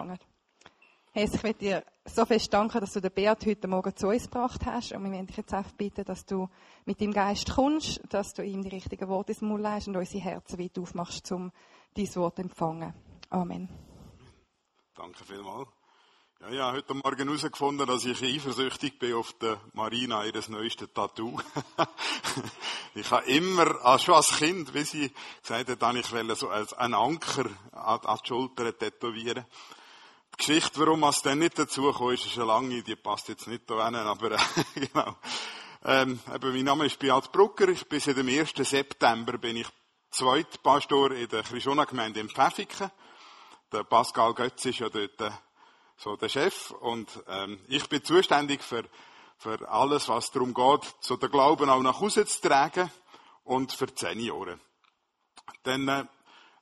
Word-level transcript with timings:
empfangen. 0.00 0.18
Hey, 1.12 1.24
ich 1.24 1.42
will 1.42 1.54
dir 1.54 1.84
so 2.04 2.24
fest 2.24 2.52
danken, 2.52 2.80
dass 2.80 2.92
du 2.92 3.00
den 3.00 3.10
Beat 3.10 3.44
heute 3.44 3.66
Morgen 3.66 3.96
zu 3.96 4.08
uns 4.08 4.24
gebracht 4.24 4.64
hast. 4.64 4.92
Und 4.92 5.02
wir 5.02 5.10
möchten 5.10 5.26
dich 5.26 5.36
jetzt 5.38 5.52
einfach 5.52 5.72
bitten, 5.72 6.04
dass 6.04 6.24
du 6.24 6.48
mit 6.84 7.00
deinem 7.00 7.12
Geist 7.12 7.50
kommst, 7.52 8.00
dass 8.08 8.32
du 8.32 8.44
ihm 8.44 8.62
die 8.62 8.68
richtigen 8.68 9.08
Worte 9.08 9.32
ins 9.32 9.40
Mund 9.40 9.62
legst 9.62 9.88
und 9.88 9.96
unsere 9.96 10.22
Herzen 10.22 10.58
weit 10.58 10.78
aufmachst, 10.78 11.32
um 11.32 11.50
dein 11.94 12.14
Wort 12.14 12.36
zu 12.36 12.42
empfangen. 12.42 12.94
Amen. 13.28 13.68
Danke 14.94 15.24
vielmals. 15.24 15.68
Ja, 16.48 16.68
habe 16.68 16.78
heute 16.78 16.94
Morgen 16.94 17.28
herausgefunden, 17.28 17.86
dass 17.86 18.06
ich 18.06 18.22
eifersüchtig 18.22 18.98
bin 18.98 19.14
auf 19.14 19.34
der 19.34 19.60
Marina, 19.74 20.24
ihres 20.24 20.48
neuesten 20.48 20.92
Tattoo. 20.94 21.38
ich 22.94 23.10
habe 23.10 23.26
immer, 23.26 23.84
also 23.84 24.04
schon 24.06 24.14
als 24.14 24.38
Kind, 24.38 24.72
wie 24.72 24.84
sie 24.84 25.12
gesagt 25.42 25.68
hat, 25.68 25.96
ich 25.96 26.12
wollte 26.12 26.36
so 26.36 26.48
einen 26.48 26.94
Anker 26.94 27.44
an, 27.72 28.00
an 28.00 28.18
die 28.22 28.28
Schulter 28.28 28.78
tätowieren. 28.78 29.44
Geschichte, 30.40 30.80
warum 30.80 31.02
es 31.04 31.20
dann 31.20 31.38
nicht 31.38 31.58
dazu 31.58 31.92
kam, 31.92 32.12
ist 32.12 32.34
eine 32.34 32.46
lange, 32.46 32.82
die 32.82 32.96
passt 32.96 33.28
jetzt 33.28 33.46
nicht 33.46 33.68
da 33.68 33.84
hin, 33.84 33.94
aber 33.94 34.30
genau. 34.74 35.14
Ähm, 35.84 36.18
eben, 36.34 36.52
mein 36.54 36.64
Name 36.64 36.86
ist 36.86 36.98
Beat 36.98 37.30
Brucker, 37.30 37.68
ich 37.68 37.86
bin 37.86 38.00
seit 38.00 38.16
dem 38.16 38.26
1. 38.26 38.52
September 38.56 39.36
bin 39.36 39.58
ich 39.58 39.66
Zweitpastor 40.10 41.12
in 41.12 41.28
der 41.28 41.42
Chrisona-Gemeinde 41.42 42.20
in 42.20 42.30
Pfäffiken. 42.30 42.90
Der 43.70 43.84
Pascal 43.84 44.32
Götz 44.32 44.64
ist 44.64 44.78
ja 44.78 44.88
dort 44.88 45.30
so 45.98 46.16
der 46.16 46.30
Chef 46.30 46.70
und 46.70 47.22
ähm, 47.28 47.60
ich 47.68 47.86
bin 47.90 48.02
zuständig 48.02 48.62
für, 48.62 48.84
für 49.36 49.68
alles, 49.68 50.08
was 50.08 50.30
darum 50.30 50.54
geht, 50.54 50.94
so 51.00 51.18
den 51.18 51.30
Glauben 51.30 51.68
auch 51.68 51.82
nach 51.82 52.00
Hause 52.00 52.24
zu 52.24 52.40
tragen 52.40 52.90
und 53.44 53.72
für 53.72 53.88
die 53.88 53.98
Senioren. 53.98 54.58
Dann, 55.64 55.86
äh, 55.86 56.04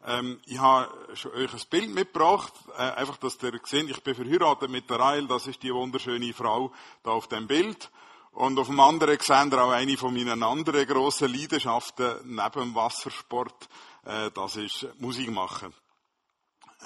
ähm, 0.06 0.40
ich 0.46 0.58
habe 0.58 0.88
euch 1.34 1.52
ein 1.52 1.60
Bild 1.70 1.90
mitgebracht, 1.90 2.52
äh, 2.76 2.82
einfach, 2.82 3.16
dass 3.16 3.42
ihr 3.42 3.58
seht, 3.64 3.90
ich 3.90 4.02
bin 4.02 4.14
verheiratet 4.14 4.70
mit 4.70 4.88
der 4.88 5.00
Rael, 5.00 5.26
das 5.26 5.46
ist 5.46 5.62
die 5.62 5.74
wunderschöne 5.74 6.32
Frau 6.32 6.72
da 7.02 7.10
auf 7.10 7.28
dem 7.28 7.46
Bild. 7.46 7.90
Und 8.32 8.58
auf 8.58 8.68
dem 8.68 8.78
anderen 8.78 9.18
sehen 9.18 9.50
wir 9.50 9.64
auch 9.64 9.72
eine 9.72 9.96
von 9.96 10.14
meinen 10.14 10.42
anderen 10.42 10.86
grossen 10.86 11.32
Leidenschaften 11.32 12.18
neben 12.24 12.60
dem 12.60 12.74
Wassersport, 12.74 13.68
äh, 14.05 14.30
das 14.30 14.56
ist 14.56 14.86
Musik 15.00 15.30
machen. 15.30 15.74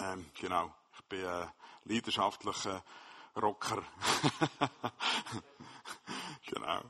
Ähm, 0.01 0.27
genau, 0.41 0.73
ich 0.97 1.05
bin 1.05 1.21
äh, 1.21 1.47
leidenschaftlicher 1.85 2.83
Rocker. 3.37 3.83
genau. 6.47 6.81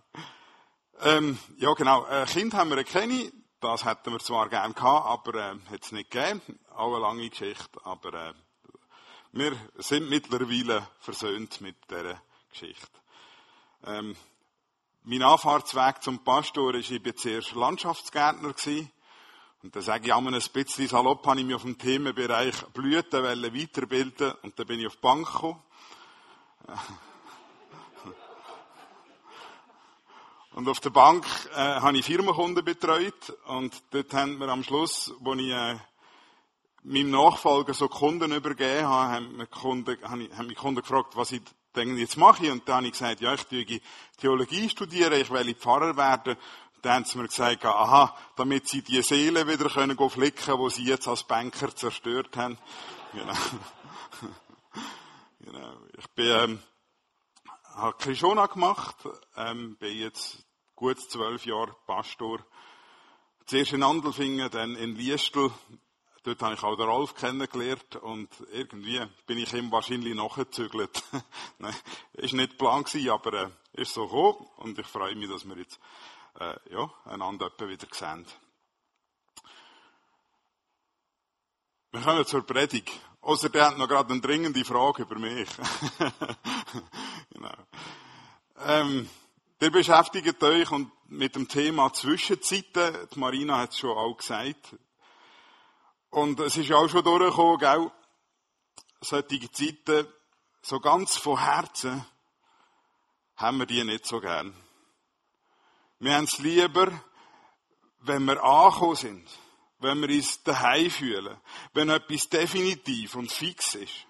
Ähm, 1.00 1.38
ja, 1.58 1.72
genau. 1.74 2.04
Ein 2.04 2.26
Kind 2.26 2.54
haben 2.54 2.70
wir 2.70 2.84
keine. 2.84 3.32
Das 3.62 3.84
hätten 3.84 4.10
wir 4.10 4.18
zwar 4.18 4.48
gern 4.48 4.74
gehabt, 4.74 5.06
aber 5.06 5.38
äh, 5.38 5.54
hat 5.70 5.84
es 5.84 5.92
nicht 5.92 6.10
gegeben. 6.10 6.42
Auch 6.74 6.88
eine 6.88 6.98
lange 6.98 7.30
Geschichte. 7.30 7.80
Aber 7.84 8.12
äh, 8.12 8.34
wir 9.30 9.52
sind 9.76 10.10
mittlerweile 10.10 10.88
versöhnt 10.98 11.60
mit 11.60 11.76
dieser 11.88 12.20
Geschichte. 12.50 12.90
Ähm, 13.86 14.16
mein 15.04 15.22
Anfahrtsweg 15.22 16.02
zum 16.02 16.24
Pastor 16.24 16.72
war, 16.72 16.74
ich 16.74 17.04
war 17.04 17.14
zuerst 17.14 17.54
Landschaftsgärtner. 17.54 18.52
Und 19.62 19.76
dann 19.76 19.82
sage 19.82 20.06
ich 20.06 20.12
einmal 20.12 20.34
ein 20.34 20.42
bisschen 20.52 20.88
salopp, 20.88 21.24
habe 21.24 21.38
ich 21.38 21.46
mich 21.46 21.54
auf 21.54 21.62
dem 21.62 21.78
Themenbereich 21.78 22.66
Blüten 22.72 23.22
weiterbilden 23.22 24.32
und 24.42 24.58
dann 24.58 24.66
bin 24.66 24.80
ich 24.80 24.88
auf 24.88 24.96
die 24.96 25.02
Bank 25.02 25.24
gekommen. 25.24 25.62
Und 30.54 30.68
auf 30.68 30.80
der 30.80 30.90
Bank 30.90 31.24
äh, 31.54 31.56
habe 31.56 31.96
ich 31.96 32.04
Firmenkunden 32.04 32.62
betreut 32.62 33.30
und 33.46 33.74
dort 33.90 34.12
haben 34.12 34.38
wir 34.38 34.48
am 34.48 34.62
Schluss, 34.62 35.14
wo 35.20 35.32
ich 35.32 35.50
äh, 35.50 35.76
meinem 36.82 37.10
Nachfolger 37.10 37.72
so 37.72 37.88
Kunden 37.88 38.32
übergeben 38.32 38.86
habe, 38.86 39.14
haben, 39.14 39.36
mir 39.36 39.46
Kunden, 39.46 39.96
haben, 40.02 40.46
mich 40.46 40.56
Kunden 40.56 40.82
gefragt, 40.82 41.16
was 41.16 41.32
ich 41.32 41.40
denn 41.74 41.96
jetzt 41.96 42.18
mache. 42.18 42.52
Und 42.52 42.68
dann 42.68 42.76
habe 42.76 42.86
ich 42.86 42.92
gesagt, 42.92 43.22
ja, 43.22 43.32
ich 43.32 43.44
tue 43.44 43.64
Theologie 44.18 44.68
studieren, 44.68 45.14
ich 45.14 45.30
will 45.30 45.54
Pfarrer 45.54 45.96
werden. 45.96 46.36
Dann 46.82 46.96
haben 46.96 47.04
sie 47.06 47.16
mir 47.16 47.28
gesagt, 47.28 47.64
aha, 47.64 48.14
damit 48.36 48.68
sie 48.68 48.82
die 48.82 49.00
Seele 49.02 49.46
wieder 49.46 49.70
können 49.70 49.96
flicken, 50.10 50.58
wo 50.58 50.68
sie 50.68 50.84
jetzt 50.84 51.08
als 51.08 51.24
Banker 51.24 51.74
zerstört 51.74 52.36
haben. 52.36 52.58
Genau. 53.14 53.34
genau. 55.40 55.72
Ich 55.98 56.08
bin, 56.12 56.26
ähm, 56.28 56.62
habe 57.74 57.96
Krishona 57.98 58.46
gemacht, 58.46 58.96
ähm, 59.36 59.76
bin 59.76 59.96
jetzt 59.96 60.44
gut 60.74 61.00
zwölf 61.00 61.44
Jahre 61.46 61.74
Pastor. 61.86 62.44
Zuerst 63.46 63.72
in 63.72 63.82
Andelfingen, 63.82 64.50
dann 64.50 64.76
in 64.76 64.96
Liestel. 64.96 65.50
Dort 66.24 66.40
habe 66.42 66.54
ich 66.54 66.62
auch 66.62 66.76
den 66.76 66.86
Rolf 66.86 67.14
kennengelernt 67.14 67.96
und 67.96 68.28
irgendwie 68.52 69.04
bin 69.26 69.38
ich 69.38 69.52
ihm 69.54 69.72
wahrscheinlich 69.72 70.14
nachgezügelt. 70.14 71.02
Ist 72.12 72.34
nicht 72.34 72.58
Plan 72.58 72.84
gewesen, 72.84 73.10
aber 73.10 73.32
äh, 73.32 73.50
ist 73.72 73.94
so 73.94 74.06
gekommen 74.06 74.46
und 74.58 74.78
ich 74.78 74.86
freue 74.86 75.16
mich, 75.16 75.28
dass 75.28 75.44
wir 75.44 75.56
jetzt 75.56 75.80
äh, 76.38 76.54
ja, 76.70 76.92
einander 77.06 77.50
wieder 77.58 77.88
sehen. 77.90 78.24
Wir 81.90 82.00
kommen 82.00 82.24
zur 82.24 82.46
Predigt. 82.46 82.92
Außer 83.22 83.48
der 83.50 83.68
hat 83.68 83.78
noch 83.78 83.88
gerade 83.88 84.12
eine 84.12 84.20
dringende 84.20 84.64
Frage 84.64 85.02
über 85.02 85.16
mich. 85.16 85.48
genau. 87.30 87.54
Ähm, 88.64 89.08
ihr 89.60 89.70
beschäftigt 89.70 90.42
euch 90.42 90.70
und 90.72 90.90
mit 91.06 91.36
dem 91.36 91.46
Thema 91.46 91.92
Zwischenzeiten. 91.92 93.08
Die 93.14 93.18
Marina 93.18 93.58
hat 93.58 93.70
es 93.70 93.78
schon 93.78 93.96
auch 93.96 94.16
gesagt. 94.16 94.76
Und 96.10 96.40
es 96.40 96.56
ist 96.56 96.72
auch 96.72 96.88
schon 96.88 97.04
durchgekommen, 97.04 97.58
gell? 97.58 97.90
Solche 99.00 99.52
Zeiten, 99.52 100.08
so 100.60 100.80
ganz 100.80 101.16
von 101.16 101.38
Herzen, 101.38 102.04
haben 103.36 103.58
wir 103.58 103.66
die 103.66 103.84
nicht 103.84 104.04
so 104.04 104.20
gern. 104.20 104.52
Wir 106.00 106.16
haben 106.16 106.24
es 106.24 106.38
lieber, 106.38 106.90
wenn 108.00 108.24
wir 108.24 108.42
angekommen 108.42 108.96
sind, 108.96 109.28
wenn 109.82 110.00
wir 110.00 110.08
uns 110.08 110.42
daheim 110.42 110.90
fühlen, 110.90 111.36
wenn 111.74 111.88
etwas 111.88 112.28
definitiv 112.28 113.14
und 113.14 113.30
fix 113.30 113.74
ist. 113.74 114.06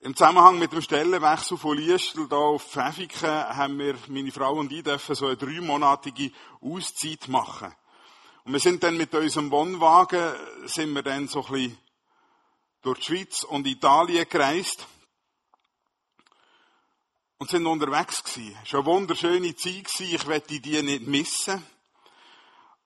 Im 0.00 0.16
Zusammenhang 0.16 0.58
mit 0.58 0.72
dem 0.72 0.82
Stellenwechsel 0.82 1.56
von 1.56 1.76
Liestel 1.76 2.26
hier 2.26 2.36
auf 2.36 2.64
Pfäffiken 2.64 3.30
haben 3.30 3.78
wir, 3.78 3.96
meine 4.08 4.32
Frau 4.32 4.54
und 4.54 4.72
ich, 4.72 4.82
dürfen 4.82 5.14
so 5.14 5.26
eine 5.26 5.36
dreimonatige 5.36 6.32
Auszeit 6.60 7.28
machen. 7.28 7.72
Und 8.44 8.52
wir 8.52 8.58
sind 8.58 8.82
dann 8.82 8.96
mit 8.96 9.14
unserem 9.14 9.52
Wohnwagen, 9.52 10.34
sind 10.64 10.92
wir 10.92 11.02
dann 11.02 11.28
so 11.28 11.44
ein 11.44 11.52
bisschen 11.52 11.78
durch 12.82 12.98
die 12.98 13.04
Schweiz 13.04 13.44
und 13.44 13.66
Italien 13.66 14.28
gereist 14.28 14.88
und 17.38 17.48
sind 17.48 17.66
unterwegs 17.66 18.24
gewesen. 18.24 18.56
Es 18.64 18.72
war 18.72 18.80
eine 18.80 18.86
wunderschöne 18.86 19.54
Zeit 19.54 19.84
gewesen. 19.84 20.14
Ich 20.14 20.26
werde 20.26 20.60
die 20.60 20.82
nicht 20.82 21.06
missen. 21.06 21.62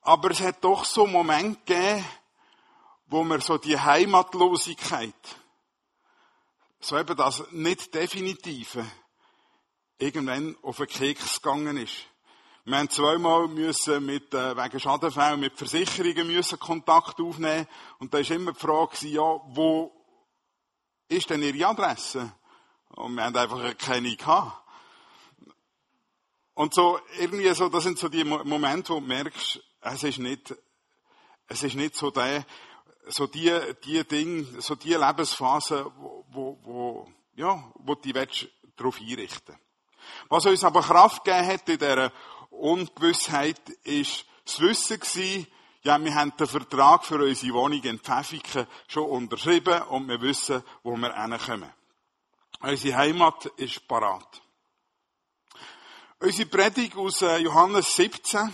Aber 0.06 0.30
es 0.30 0.40
hat 0.40 0.62
doch 0.62 0.84
so 0.84 1.04
Momente 1.04 1.58
gegeben, 1.64 2.04
wo 3.08 3.24
mir 3.24 3.40
so 3.40 3.58
die 3.58 3.76
Heimatlosigkeit, 3.76 5.12
so 6.78 6.96
eben 6.96 7.16
das 7.16 7.42
nicht 7.50 7.92
definitive, 7.92 8.86
irgendwann 9.98 10.56
auf 10.62 10.76
den 10.76 10.86
Keks 10.86 11.42
gegangen 11.42 11.76
ist. 11.76 12.06
Wir 12.64 12.78
haben 12.78 12.88
zweimal 12.88 13.48
müssen 13.48 14.06
mit, 14.06 14.32
äh, 14.32 14.56
wegen 14.56 14.78
Schadenfällen 14.78 15.40
mit 15.40 15.58
Versicherungen 15.58 16.28
müssen 16.28 16.60
Kontakt 16.60 17.20
aufnehmen. 17.20 17.66
Und 17.98 18.14
da 18.14 18.18
ist 18.18 18.30
immer 18.30 18.52
die 18.52 18.60
Frage, 18.60 19.08
ja, 19.08 19.40
wo 19.46 19.92
ist 21.08 21.28
denn 21.30 21.42
Ihre 21.42 21.66
Adresse? 21.66 22.32
Und 22.90 23.16
wir 23.16 23.24
haben 23.24 23.36
einfach 23.36 23.76
keine 23.76 24.14
gehabt. 24.14 24.56
Und 26.54 26.74
so, 26.74 27.00
irgendwie 27.18 27.52
so, 27.54 27.68
das 27.68 27.82
sind 27.82 27.98
so 27.98 28.08
die 28.08 28.22
Momente, 28.22 28.94
wo 28.94 29.00
du 29.00 29.06
merkst, 29.06 29.60
es 29.92 30.02
ist 30.02 30.18
nicht, 30.18 30.54
es 31.48 31.62
ist 31.62 31.76
nicht 31.76 31.94
so 31.94 32.10
der, 32.10 32.44
so 33.06 33.26
die, 33.26 33.52
die 33.84 34.04
Ding, 34.04 34.60
so 34.60 34.74
die 34.74 34.94
Lebensphase, 34.94 35.90
wo, 35.96 36.26
wo, 36.30 36.58
wo 36.62 37.08
ja, 37.34 37.62
wo 37.74 37.94
du 37.94 38.12
dich 38.12 38.50
darauf 38.76 39.00
einrichten 39.00 39.56
Was 40.28 40.46
uns 40.46 40.64
aber 40.64 40.82
Kraft 40.82 41.24
gegeben 41.24 41.46
hat 41.46 41.68
in 41.68 41.78
dieser 41.78 42.12
Ungewissheit, 42.50 43.68
ist 43.84 44.24
das 44.44 44.60
Wissen 44.60 45.00
gewesen, 45.00 45.46
ja, 45.82 46.02
wir 46.02 46.14
haben 46.14 46.36
den 46.36 46.46
Vertrag 46.48 47.04
für 47.04 47.22
unsere 47.22 47.54
Wohnung 47.54 47.82
in 47.82 48.00
Pfäffiken 48.00 48.66
schon 48.88 49.08
unterschrieben 49.08 49.82
und 49.82 50.08
wir 50.08 50.20
wissen, 50.20 50.64
wo 50.82 50.96
wir 50.96 51.14
hinkommen. 51.14 51.72
Unsere 52.60 52.96
Heimat 52.96 53.46
ist 53.56 53.86
parat. 53.86 54.42
Unsere 56.18 56.48
Predigt 56.48 56.96
aus 56.96 57.22
äh, 57.22 57.36
Johannes 57.36 57.94
17, 57.94 58.52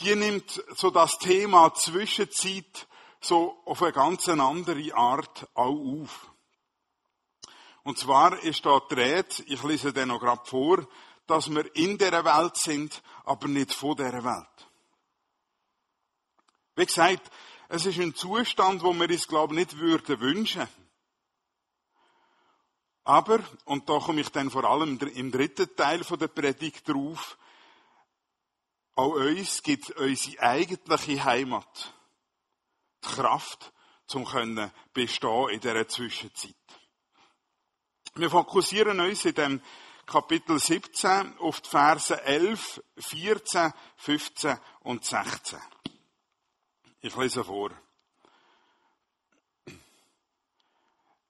die 0.00 0.14
nimmt 0.14 0.62
so 0.76 0.90
das 0.90 1.18
Thema 1.18 1.72
Zwischenzeit 1.74 2.86
so 3.20 3.60
auf 3.64 3.82
eine 3.82 3.92
ganz 3.92 4.28
andere 4.28 4.94
Art 4.94 5.48
auch 5.54 6.02
auf. 6.02 6.32
Und 7.82 7.98
zwar 7.98 8.38
ist 8.42 8.64
da 8.66 8.80
die 8.90 8.94
Rede, 8.94 9.42
ich 9.46 9.62
lese 9.62 9.92
den 9.92 10.08
noch 10.08 10.20
gerade 10.20 10.44
vor, 10.44 10.86
dass 11.26 11.50
wir 11.50 11.74
in 11.76 11.98
der 11.98 12.24
Welt 12.24 12.56
sind, 12.56 13.02
aber 13.24 13.48
nicht 13.48 13.72
von 13.72 13.96
der 13.96 14.24
Welt. 14.24 14.70
Wie 16.76 16.86
gesagt, 16.86 17.30
Es 17.70 17.84
ist 17.84 17.98
ein 17.98 18.14
Zustand, 18.14 18.82
wo 18.82 18.94
wir 18.94 19.10
uns, 19.10 19.28
glaube 19.28 19.52
ich, 19.52 19.58
nicht 19.58 19.78
würden 19.78 20.20
wünschen. 20.20 20.66
Aber, 23.04 23.40
und 23.66 23.86
da 23.90 23.98
komme 23.98 24.22
ich 24.22 24.30
dann 24.30 24.50
vor 24.50 24.64
allem 24.64 24.98
im 24.98 25.30
dritten 25.30 25.76
Teil 25.76 26.00
der 26.00 26.28
Predigt 26.28 26.88
drauf, 26.88 27.36
auch 28.98 29.12
uns 29.12 29.62
gibt 29.62 29.92
unsere 29.92 30.42
eigentliche 30.42 31.24
Heimat 31.24 31.94
die 33.04 33.08
Kraft, 33.08 33.72
zum 34.08 34.24
können 34.24 34.72
bestehen 34.92 35.50
in 35.50 35.60
dieser 35.60 35.86
Zwischenzeit. 35.86 36.56
Wir 38.16 38.28
fokussieren 38.28 38.98
uns 38.98 39.24
in 39.24 39.34
dem 39.34 39.62
Kapitel 40.04 40.58
17 40.58 41.38
auf 41.38 41.60
die 41.60 41.68
Verse 41.68 42.20
11, 42.24 42.82
14, 42.96 43.72
15 43.98 44.58
und 44.80 45.04
16. 45.04 45.60
Ich 47.00 47.14
lese 47.14 47.44
vor. 47.44 47.70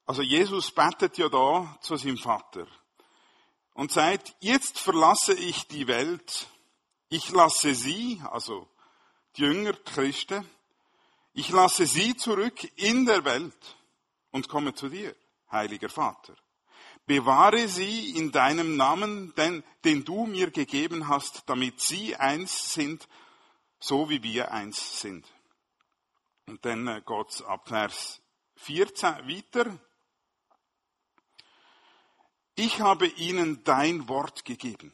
Also 0.06 0.22
Jesus 0.22 0.70
betet 0.70 1.18
ja 1.18 1.28
da 1.28 1.76
zu 1.82 1.96
seinem 1.96 2.16
Vater 2.16 2.66
und 3.74 3.92
sagt, 3.92 4.34
jetzt 4.40 4.78
verlasse 4.78 5.34
ich 5.34 5.68
die 5.68 5.86
Welt, 5.86 6.48
ich 7.08 7.31
lasse 7.31 7.75
sie, 7.75 8.20
also 8.31 8.69
die 9.37 9.43
Jünger, 9.43 9.72
Christen, 9.72 10.49
ich 11.32 11.50
lasse 11.50 11.87
sie 11.87 12.16
zurück 12.16 12.69
in 12.76 13.06
der 13.06 13.25
Welt 13.25 13.76
und 14.31 14.49
komme 14.49 14.75
zu 14.75 14.88
dir, 14.88 15.14
heiliger 15.50 15.88
Vater. 15.88 16.34
Bewahre 17.06 17.69
sie 17.69 18.10
in 18.16 18.32
deinem 18.32 18.76
Namen, 18.76 19.34
den, 19.37 19.64
den 19.84 20.05
du 20.05 20.26
mir 20.26 20.50
gegeben 20.50 21.08
hast, 21.08 21.49
damit 21.49 21.81
sie 21.81 22.16
eins 22.16 22.75
sind, 22.75 23.08
so 23.81 24.11
wie 24.11 24.22
wir 24.22 24.50
eins 24.50 25.00
sind. 25.00 25.26
Und 26.46 26.64
dann 26.64 26.87
äh, 26.87 27.02
geht's 27.06 27.43
ab 27.43 27.69
Vers 27.69 28.20
14 28.56 29.28
weiter. 29.28 29.78
Ich 32.56 32.81
habe 32.81 33.06
ihnen 33.06 33.62
dein 33.64 34.08
Wort 34.08 34.44
gegeben. 34.44 34.93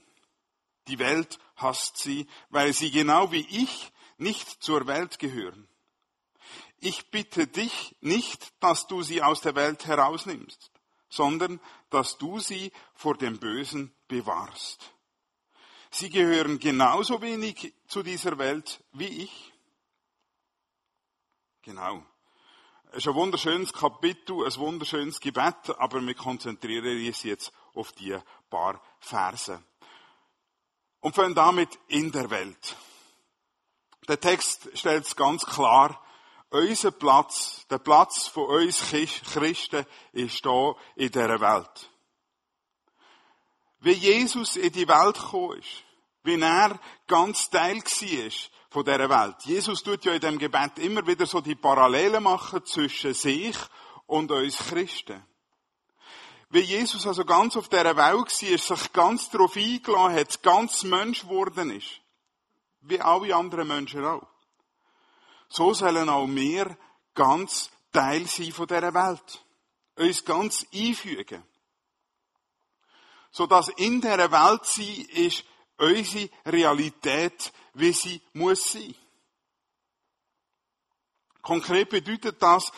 Die 0.88 0.98
Welt 0.98 1.38
hasst 1.56 1.98
sie, 1.98 2.26
weil 2.50 2.72
sie 2.72 2.90
genau 2.90 3.32
wie 3.32 3.46
ich 3.48 3.92
nicht 4.18 4.62
zur 4.62 4.86
Welt 4.86 5.18
gehören. 5.18 5.68
Ich 6.78 7.10
bitte 7.10 7.46
dich 7.46 7.96
nicht, 8.00 8.52
dass 8.60 8.86
du 8.86 9.02
sie 9.02 9.22
aus 9.22 9.40
der 9.40 9.54
Welt 9.54 9.86
herausnimmst, 9.86 10.70
sondern 11.08 11.60
dass 11.90 12.18
du 12.18 12.40
sie 12.40 12.72
vor 12.92 13.16
dem 13.16 13.38
Bösen 13.38 13.94
bewahrst. 14.08 14.92
Sie 15.90 16.10
gehören 16.10 16.58
genauso 16.58 17.22
wenig 17.22 17.72
zu 17.86 18.02
dieser 18.02 18.36
Welt 18.36 18.82
wie 18.92 19.22
ich. 19.22 19.52
Genau. 21.62 22.04
Es 22.90 22.98
ist 22.98 23.08
ein 23.08 23.14
wunderschönes 23.14 23.72
Kapitel, 23.72 24.44
ein 24.44 24.56
wunderschönes 24.56 25.20
Gebet, 25.20 25.70
aber 25.78 26.00
wir 26.00 26.14
konzentrieren 26.14 27.06
uns 27.06 27.22
jetzt 27.22 27.52
auf 27.74 27.92
die 27.92 28.16
paar 28.50 28.82
Verse. 28.98 29.62
Und 31.04 31.14
fangen 31.14 31.34
damit 31.34 31.68
in 31.88 32.10
der 32.10 32.30
Welt. 32.30 32.76
Der 34.08 34.18
Text 34.18 34.70
stellt 34.72 35.04
es 35.04 35.14
ganz 35.14 35.44
klar, 35.44 36.02
unser 36.48 36.92
Platz, 36.92 37.66
der 37.68 37.76
Platz 37.76 38.26
von 38.26 38.46
uns 38.46 38.80
Christen 38.80 39.84
ist 40.12 40.42
hier 40.42 40.74
in 40.96 41.10
dieser 41.10 41.40
Welt. 41.42 41.90
Wie 43.80 43.92
Jesus 43.92 44.56
in 44.56 44.72
die 44.72 44.88
Welt 44.88 45.16
gekommen 45.16 45.58
ist, 45.58 45.84
wie 46.22 46.40
er 46.40 46.80
ganz 47.06 47.50
Teil 47.50 47.82
war 47.82 48.30
von 48.70 48.84
dieser 48.86 49.10
Welt. 49.10 49.36
Jesus 49.44 49.82
tut 49.82 50.06
ja 50.06 50.14
in 50.14 50.20
dem 50.20 50.38
Gebet 50.38 50.78
immer 50.78 51.06
wieder 51.06 51.26
so 51.26 51.42
die 51.42 51.54
Parallelen 51.54 52.22
machen 52.22 52.64
zwischen 52.64 53.12
sich 53.12 53.58
und 54.06 54.30
uns 54.30 54.56
Christen. 54.56 55.22
Wie 56.54 56.60
Jesus 56.60 57.04
also 57.04 57.24
ganz 57.24 57.56
auf 57.56 57.68
dieser 57.68 57.96
Welt 57.96 57.96
war, 57.96 58.28
sich 58.28 58.92
ganz 58.92 59.28
darauf 59.28 59.56
eingeladen 59.56 60.14
hat, 60.14 60.40
ganz 60.40 60.84
Mensch 60.84 61.22
geworden 61.22 61.70
ist. 61.70 62.00
Wie 62.82 63.00
alle 63.00 63.34
anderen 63.34 63.66
Menschen 63.66 64.04
auch. 64.04 64.24
So 65.48 65.74
sollen 65.74 66.08
auch 66.08 66.28
wir 66.28 66.78
ganz 67.12 67.70
Teil 67.90 68.28
sein 68.28 68.52
von 68.52 68.68
dieser 68.68 68.94
Welt. 68.94 69.44
Uns 69.96 70.24
ganz 70.24 70.64
einfügen. 70.72 71.42
So 73.32 73.48
dass 73.48 73.70
in 73.70 74.00
dieser 74.00 74.30
Welt 74.30 74.64
sein 74.64 75.06
ist 75.10 75.44
unsere 75.76 76.30
Realität 76.46 77.52
wie 77.72 77.92
sie 77.92 78.22
muss 78.32 78.74
sein. 78.74 78.94
Konkret 81.42 81.88
bedeutet 81.88 82.40
das, 82.40 82.70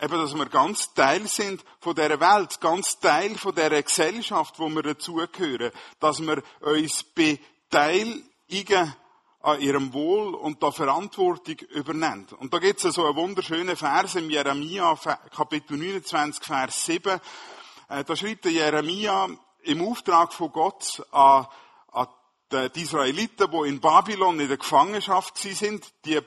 eben, 0.00 0.18
dass 0.18 0.34
wir 0.34 0.46
ganz 0.46 0.92
Teil 0.94 1.26
sind 1.26 1.64
von 1.80 1.94
der 1.94 2.20
Welt, 2.20 2.60
ganz 2.60 2.98
Teil 2.98 3.36
von 3.36 3.54
der 3.54 3.82
Gesellschaft, 3.82 4.58
wo 4.58 4.68
wir 4.68 4.82
dazugehören, 4.82 5.72
dass 6.00 6.20
wir 6.20 6.42
uns 6.60 7.02
beteiligen 7.02 8.94
an 9.40 9.60
ihrem 9.60 9.92
Wohl 9.92 10.34
und 10.34 10.60
der 10.62 10.72
Verantwortung 10.72 11.56
übernehmen. 11.70 12.26
Und 12.40 12.52
da 12.52 12.58
gibt 12.58 12.84
es 12.84 12.94
so 12.94 13.06
einen 13.06 13.16
wunderschönen 13.16 13.76
Vers 13.76 14.16
im 14.16 14.28
Jeremia, 14.28 14.96
Kapitel 15.34 15.76
29, 15.76 16.44
Vers 16.44 16.84
7. 16.84 17.20
Äh, 17.88 18.02
da 18.02 18.16
schreibt 18.16 18.44
der 18.44 18.52
Jeremia 18.52 19.28
im 19.62 19.86
Auftrag 19.86 20.32
von 20.32 20.50
Gott 20.50 21.00
an 21.12 21.46
die 22.52 22.82
Israeliten, 22.82 23.50
die 23.50 23.68
in 23.68 23.80
Babylon 23.80 24.38
in 24.38 24.48
der 24.48 24.56
Gefangenschaft 24.56 25.36
sind, 25.36 25.84
die 26.04 26.20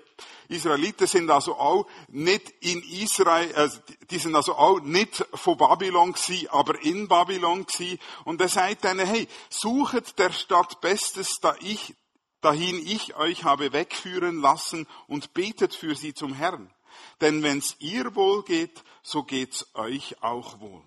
Israeliten 0.49 1.07
sind 1.07 1.29
also 1.29 1.55
auch 1.55 1.87
nicht 2.09 2.49
in 2.59 2.83
Israel, 2.83 3.49
äh, 3.51 3.69
die 4.09 4.17
sind 4.17 4.35
also 4.35 4.55
auch 4.55 4.81
nicht 4.81 5.25
von 5.33 5.57
Babylon 5.57 6.11
gewesen, 6.11 6.49
aber 6.49 6.81
in 6.83 7.07
Babylon 7.07 7.65
gewesen. 7.65 7.99
Und 8.25 8.41
er 8.41 8.49
sagt 8.49 8.83
ihnen, 8.83 9.05
hey, 9.05 9.27
suchet 9.49 10.19
der 10.19 10.31
Stadt 10.31 10.81
Bestes, 10.81 11.39
da 11.39 11.55
ich, 11.61 11.95
dahin 12.41 12.85
ich 12.85 13.15
euch 13.15 13.45
habe 13.45 13.71
wegführen 13.71 14.41
lassen 14.41 14.87
und 15.07 15.33
betet 15.33 15.73
für 15.73 15.95
sie 15.95 16.13
zum 16.13 16.33
Herrn. 16.33 16.73
Denn 17.21 17.43
wenn's 17.43 17.75
ihr 17.79 18.13
wohl 18.15 18.43
geht, 18.43 18.83
so 19.03 19.23
geht's 19.23 19.73
euch 19.73 20.21
auch 20.21 20.59
wohl. 20.59 20.83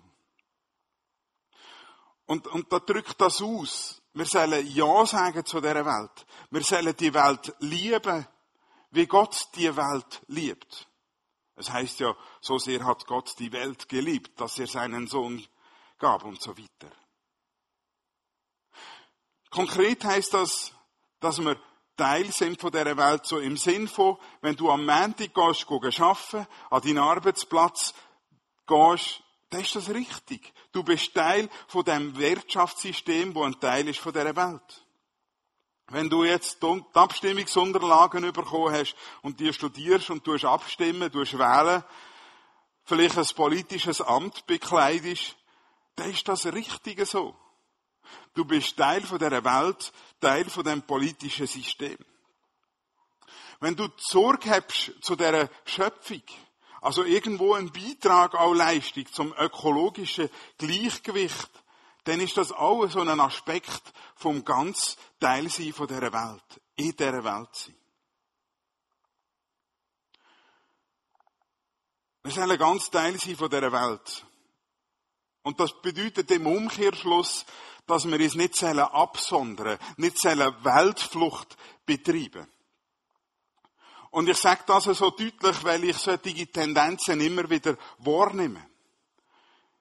Und, 2.25 2.47
und 2.47 2.71
da 2.71 2.79
drückt 2.79 3.19
das 3.19 3.41
aus. 3.41 4.02
Wir 4.13 4.25
sollen 4.25 4.67
Ja 4.67 5.05
sagen 5.05 5.45
zu 5.45 5.59
dieser 5.59 5.85
Welt. 5.85 6.25
Wir 6.51 6.61
sollen 6.61 6.95
die 6.95 7.13
Welt 7.13 7.53
lieben, 7.59 8.27
wie 8.91 9.07
Gott 9.07 9.47
die 9.55 9.75
Welt 9.75 10.21
liebt. 10.27 10.87
Es 11.55 11.71
heißt 11.71 11.99
ja, 11.99 12.15
so 12.41 12.57
sehr 12.57 12.85
hat 12.85 13.05
Gott 13.07 13.33
die 13.39 13.51
Welt 13.51 13.89
geliebt, 13.89 14.39
dass 14.39 14.59
er 14.59 14.67
seinen 14.67 15.07
Sohn 15.07 15.43
gab 15.97 16.23
und 16.25 16.41
so 16.41 16.55
weiter. 16.57 16.91
Konkret 19.49 20.03
heißt 20.03 20.33
das, 20.33 20.73
dass 21.19 21.39
wir 21.39 21.59
Teil 21.95 22.31
sind 22.31 22.59
von 22.59 22.71
dieser 22.71 22.97
Welt, 22.97 23.25
so 23.25 23.39
im 23.39 23.55
Sinn 23.55 23.87
von, 23.87 24.17
wenn 24.41 24.55
du 24.55 24.69
am 24.71 24.85
Montag 24.85 25.33
gehst, 25.33 25.69
arbeiten, 25.69 26.47
an 26.71 26.81
deinen 26.81 26.97
Arbeitsplatz 26.97 27.93
gehst, 28.65 29.22
dann 29.53 29.61
ist 29.61 29.75
das 29.75 29.89
richtig. 29.89 30.51
Du 30.71 30.83
bist 30.83 31.13
Teil 31.13 31.47
von 31.67 31.85
dem 31.85 32.17
Wirtschaftssystem, 32.17 33.35
wo 33.35 33.43
ein 33.43 33.59
Teil 33.59 33.87
ist 33.87 33.99
von 33.99 34.11
dieser 34.11 34.35
Welt. 34.35 34.85
Wenn 35.89 36.09
du 36.09 36.23
jetzt 36.23 36.63
die 36.63 36.81
Abstimmungsunterlagen 36.93 38.31
bekommen 38.31 38.73
hast 38.73 38.95
und 39.21 39.39
die 39.39 39.53
studierst 39.53 40.09
und 40.09 40.25
du 40.25 40.33
abstimmen, 40.47 41.11
du 41.11 41.19
wählen, 41.19 41.83
vielleicht 42.85 43.17
ein 43.17 43.27
politisches 43.35 44.01
Amt 44.01 44.47
bekleidest, 44.47 45.35
dann 45.95 46.09
ist 46.09 46.27
das 46.27 46.47
Richtige 46.47 47.05
so. 47.05 47.35
Du 48.33 48.45
bist 48.45 48.75
Teil 48.75 49.01
von 49.01 49.19
dieser 49.19 49.43
Welt, 49.43 49.93
Teil 50.19 50.49
von 50.49 50.63
dem 50.63 50.81
politischen 50.81 51.45
System. 51.45 51.97
Wenn 53.59 53.75
du 53.75 53.87
Sorge 53.97 54.49
hast 54.49 54.93
zu 55.01 55.15
dieser 55.15 55.47
Schöpfung, 55.65 56.23
also 56.83 57.05
irgendwo 57.05 57.53
ein 57.53 57.71
Beitrag 57.71 58.35
auch 58.35 58.53
leistet 58.53 59.07
zum 59.07 59.33
ökologischen 59.37 60.29
Gleichgewicht, 60.57 61.49
dann 62.03 62.19
ist 62.19 62.35
das 62.35 62.51
auch 62.51 62.85
so 62.89 62.99
ein 62.99 63.19
Aspekt 63.21 63.93
vom 64.17 64.43
ganz 64.43 64.97
Teilsein 65.17 65.71
von 65.71 65.87
dieser 65.87 66.11
Welt, 66.11 66.61
in 66.75 66.91
dieser 66.91 67.23
Welt 67.23 67.49
sein. 67.53 67.75
Wir 72.23 72.31
sollen 72.33 72.59
ganz 72.59 72.89
Teil 72.89 73.17
sein 73.17 73.37
von 73.37 73.49
dieser 73.49 73.71
Welt. 73.71 74.25
Und 75.43 75.59
das 75.61 75.81
bedeutet 75.81 76.29
im 76.31 76.47
Umkehrschluss, 76.47 77.45
dass 77.87 78.05
wir 78.05 78.19
uns 78.19 78.35
nicht 78.35 78.61
absondern, 78.61 79.79
nicht 79.95 80.17
Weltflucht 80.65 81.55
betreiben. 81.85 82.45
Und 84.13 84.29
ich 84.29 84.37
sage 84.37 84.61
das 84.67 84.83
so 84.83 85.09
deutlich, 85.09 85.63
weil 85.63 85.85
ich 85.85 85.97
solche 85.97 86.45
Tendenzen 86.45 87.19
immer 87.19 87.49
wieder 87.49 87.75
wahrnehme. 87.97 88.63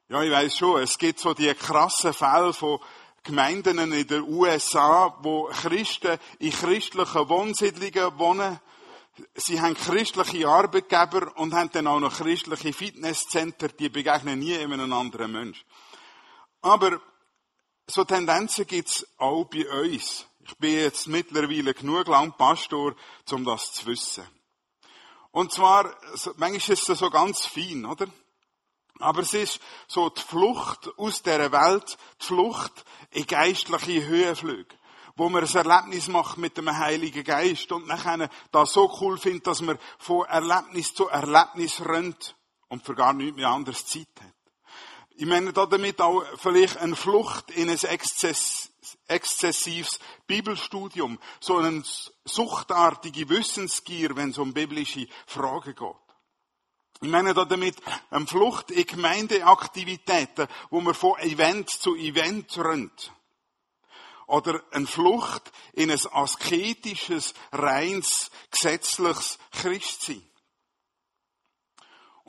Ja, 0.08 0.22
ich 0.22 0.30
weiß 0.30 0.56
schon, 0.56 0.80
es 0.80 0.96
gibt 0.96 1.18
so 1.18 1.34
die 1.34 1.52
krassen 1.52 2.14
Fälle 2.14 2.54
von 2.54 2.78
Gemeinden 3.22 3.92
in 3.92 4.06
den 4.06 4.22
USA, 4.22 5.18
wo 5.20 5.50
Christen 5.52 6.18
in 6.38 6.50
christlichen 6.50 7.28
Wohnsiedlungen 7.28 8.18
wohnen. 8.18 8.58
Sie 9.34 9.60
haben 9.60 9.74
christliche 9.74 10.48
Arbeitgeber 10.48 11.36
und 11.36 11.52
haben 11.52 11.70
dann 11.70 11.86
auch 11.86 12.00
noch 12.00 12.16
christliche 12.16 12.72
Fitnesscenter, 12.72 13.68
die 13.68 13.90
begegnen 13.90 14.38
nie 14.38 14.56
einem 14.56 14.90
anderen 14.94 15.30
Mensch. 15.30 15.62
Aber 16.62 17.02
so 17.86 18.04
Tendenzen 18.04 18.66
gibt's 18.66 19.06
auch 19.18 19.44
bei 19.44 19.68
uns. 19.68 20.26
Ich 20.44 20.56
bin 20.58 20.74
jetzt 20.74 21.06
mittlerweile 21.06 21.74
genug 21.74 22.08
lang 22.08 22.36
Pastor, 22.36 22.94
um 23.30 23.44
das 23.44 23.72
zu 23.72 23.86
wissen. 23.86 24.26
Und 25.30 25.52
zwar, 25.52 25.96
manchmal 26.36 26.74
ist 26.74 26.88
es 26.88 26.98
so 26.98 27.10
ganz 27.10 27.46
fein, 27.46 27.86
oder? 27.86 28.06
Aber 28.98 29.22
es 29.22 29.34
ist 29.34 29.60
so 29.88 30.10
die 30.10 30.20
Flucht 30.20 30.90
aus 30.98 31.22
der 31.22 31.50
Welt, 31.50 31.96
die 32.20 32.26
Flucht 32.26 32.84
in 33.10 33.26
geistliche 33.26 34.04
Höhenflüge 34.04 34.76
wo 35.16 35.28
man 35.28 35.44
ein 35.44 35.54
Erlebnis 35.54 36.08
macht 36.08 36.38
mit 36.38 36.56
dem 36.56 36.74
Heiligen 36.76 37.24
Geist 37.24 37.70
und 37.72 37.86
nachher 37.86 38.28
das 38.50 38.72
so 38.72 38.90
cool 39.00 39.18
findet, 39.18 39.46
dass 39.46 39.60
man 39.60 39.78
von 39.98 40.26
Erlebnis 40.26 40.94
zu 40.94 41.08
Erlebnis 41.08 41.84
rennt 41.84 42.34
und 42.68 42.84
für 42.84 42.94
gar 42.94 43.12
nichts 43.12 43.36
mehr 43.36 43.48
anderes 43.48 43.86
Zeit 43.86 44.08
hat. 44.20 44.34
Ich 45.10 45.26
meine 45.26 45.52
damit 45.52 46.00
auch 46.00 46.24
vielleicht 46.38 46.78
eine 46.78 46.96
Flucht 46.96 47.50
in 47.50 47.68
ein 47.68 47.78
exzess 47.78 48.61
exzessives 49.06 49.98
Bibelstudium, 50.26 51.18
so 51.40 51.58
eine 51.58 51.82
suchtartige 52.24 53.28
Wissensgier, 53.28 54.16
wenn 54.16 54.30
es 54.30 54.38
um 54.38 54.52
biblische 54.52 55.06
Fragen 55.26 55.74
geht. 55.74 55.96
Ich 57.00 57.08
meine 57.08 57.34
damit 57.34 57.76
eine 58.10 58.26
Flucht 58.26 58.70
in 58.70 58.86
Gemeindeaktivitäten, 58.86 60.46
wo 60.70 60.80
man 60.80 60.94
von 60.94 61.18
Event 61.18 61.68
zu 61.70 61.96
Event 61.96 62.56
rennt 62.58 63.12
oder 64.32 64.62
eine 64.70 64.86
Flucht 64.86 65.52
in 65.74 65.90
ein 65.90 66.00
asketisches, 66.12 67.34
reins, 67.50 68.30
gesetzliches 68.50 69.38
Christsein. 69.50 70.22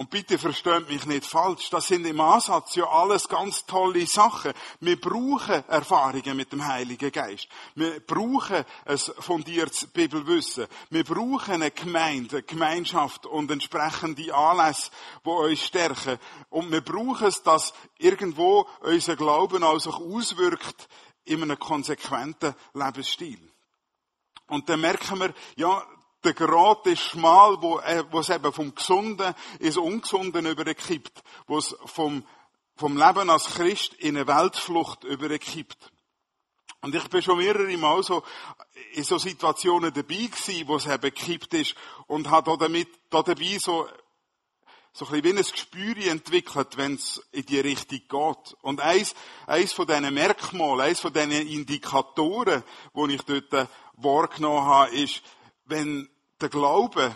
Und 0.03 0.09
bitte 0.09 0.37
versteht 0.37 0.89
mich 0.89 1.05
nicht 1.05 1.25
falsch, 1.25 1.69
das 1.69 1.87
sind 1.87 2.05
im 2.05 2.19
Ansatz 2.19 2.75
ja 2.75 2.85
alles 2.89 3.29
ganz 3.29 3.65
tolle 3.65 4.05
Sachen. 4.05 4.51
Wir 4.81 4.99
brauchen 4.99 5.63
Erfahrungen 5.69 6.35
mit 6.35 6.51
dem 6.51 6.67
Heiligen 6.67 7.09
Geist. 7.09 7.47
Wir 7.75 8.01
brauchen 8.01 8.65
ein 8.83 8.97
fundiertes 8.97 9.87
Bibelwissen. 9.87 10.67
Wir 10.89 11.05
brauchen 11.05 11.53
eine 11.53 11.71
Gemeinde, 11.71 12.35
eine 12.35 12.43
Gemeinschaft 12.43 13.25
und 13.25 13.49
entsprechende 13.49 14.35
Anlässe, 14.35 14.91
die 15.25 15.29
uns 15.29 15.63
stärken. 15.63 16.19
Und 16.49 16.69
wir 16.69 16.81
brauchen 16.81 17.27
es, 17.27 17.41
dass 17.41 17.73
irgendwo 17.97 18.67
unser 18.81 19.15
Glauben 19.15 19.63
auch 19.63 19.79
sich 19.79 19.95
auswirkt 19.95 20.89
in 21.23 21.43
einem 21.43 21.57
konsequenten 21.57 22.55
Lebensstil. 22.73 23.39
Und 24.47 24.67
dann 24.67 24.81
merken 24.81 25.21
wir, 25.21 25.33
ja, 25.55 25.81
der 26.23 26.33
Grat 26.33 26.87
ist 26.87 27.01
schmal, 27.01 27.61
wo, 27.61 27.79
äh, 27.79 28.03
wo 28.11 28.19
es 28.19 28.29
eben 28.29 28.51
vom 28.53 28.73
Gesunden 28.73 29.33
ins 29.59 29.77
Ungesunden 29.77 30.45
überkippt, 30.45 31.23
wo 31.47 31.57
es 31.57 31.75
vom, 31.85 32.25
vom 32.75 32.97
Leben 32.97 33.29
als 33.29 33.45
Christ 33.55 33.93
in 33.95 34.17
eine 34.17 34.27
Weltflucht 34.27 35.03
überkippt. 35.03 35.91
Und 36.81 36.95
ich 36.95 37.07
bin 37.09 37.21
schon 37.21 37.37
mehrere 37.37 37.77
Mal 37.77 38.03
so 38.03 38.23
in 38.93 39.03
so 39.03 39.17
Situationen 39.17 39.93
dabei 39.93 40.27
gewesen, 40.27 40.67
wo 40.67 40.75
es 40.75 40.85
eben 40.85 41.01
gekippt 41.01 41.53
ist 41.53 41.75
und 42.07 42.29
hat 42.29 42.47
damit, 42.47 42.89
da 43.09 43.23
dabei 43.23 43.57
so 43.59 43.87
so 44.95 45.05
ein 45.05 45.21
bisschen 45.21 45.35
wie 45.35 45.39
ein 45.39 45.51
Gespür 45.51 46.11
entwickelt, 46.11 46.77
wenn 46.77 46.95
es 46.95 47.19
in 47.31 47.45
die 47.47 47.59
Richtung 47.59 47.97
geht. 47.97 48.57
Und 48.61 48.79
eins, 48.79 49.15
eins 49.47 49.73
von 49.73 49.87
diesen 49.87 50.13
Merkmalen, 50.13 50.81
eins 50.81 50.99
von 50.99 51.11
diesen 51.11 51.31
Indikatoren, 51.31 52.63
die 52.95 53.15
ich 53.15 53.21
dort 53.23 53.53
äh, 53.53 53.65
wahrgenommen 53.93 54.65
habe, 54.65 54.95
ist, 54.95 55.23
wenn 55.65 56.07
der 56.43 56.49
Glaube, 56.49 57.15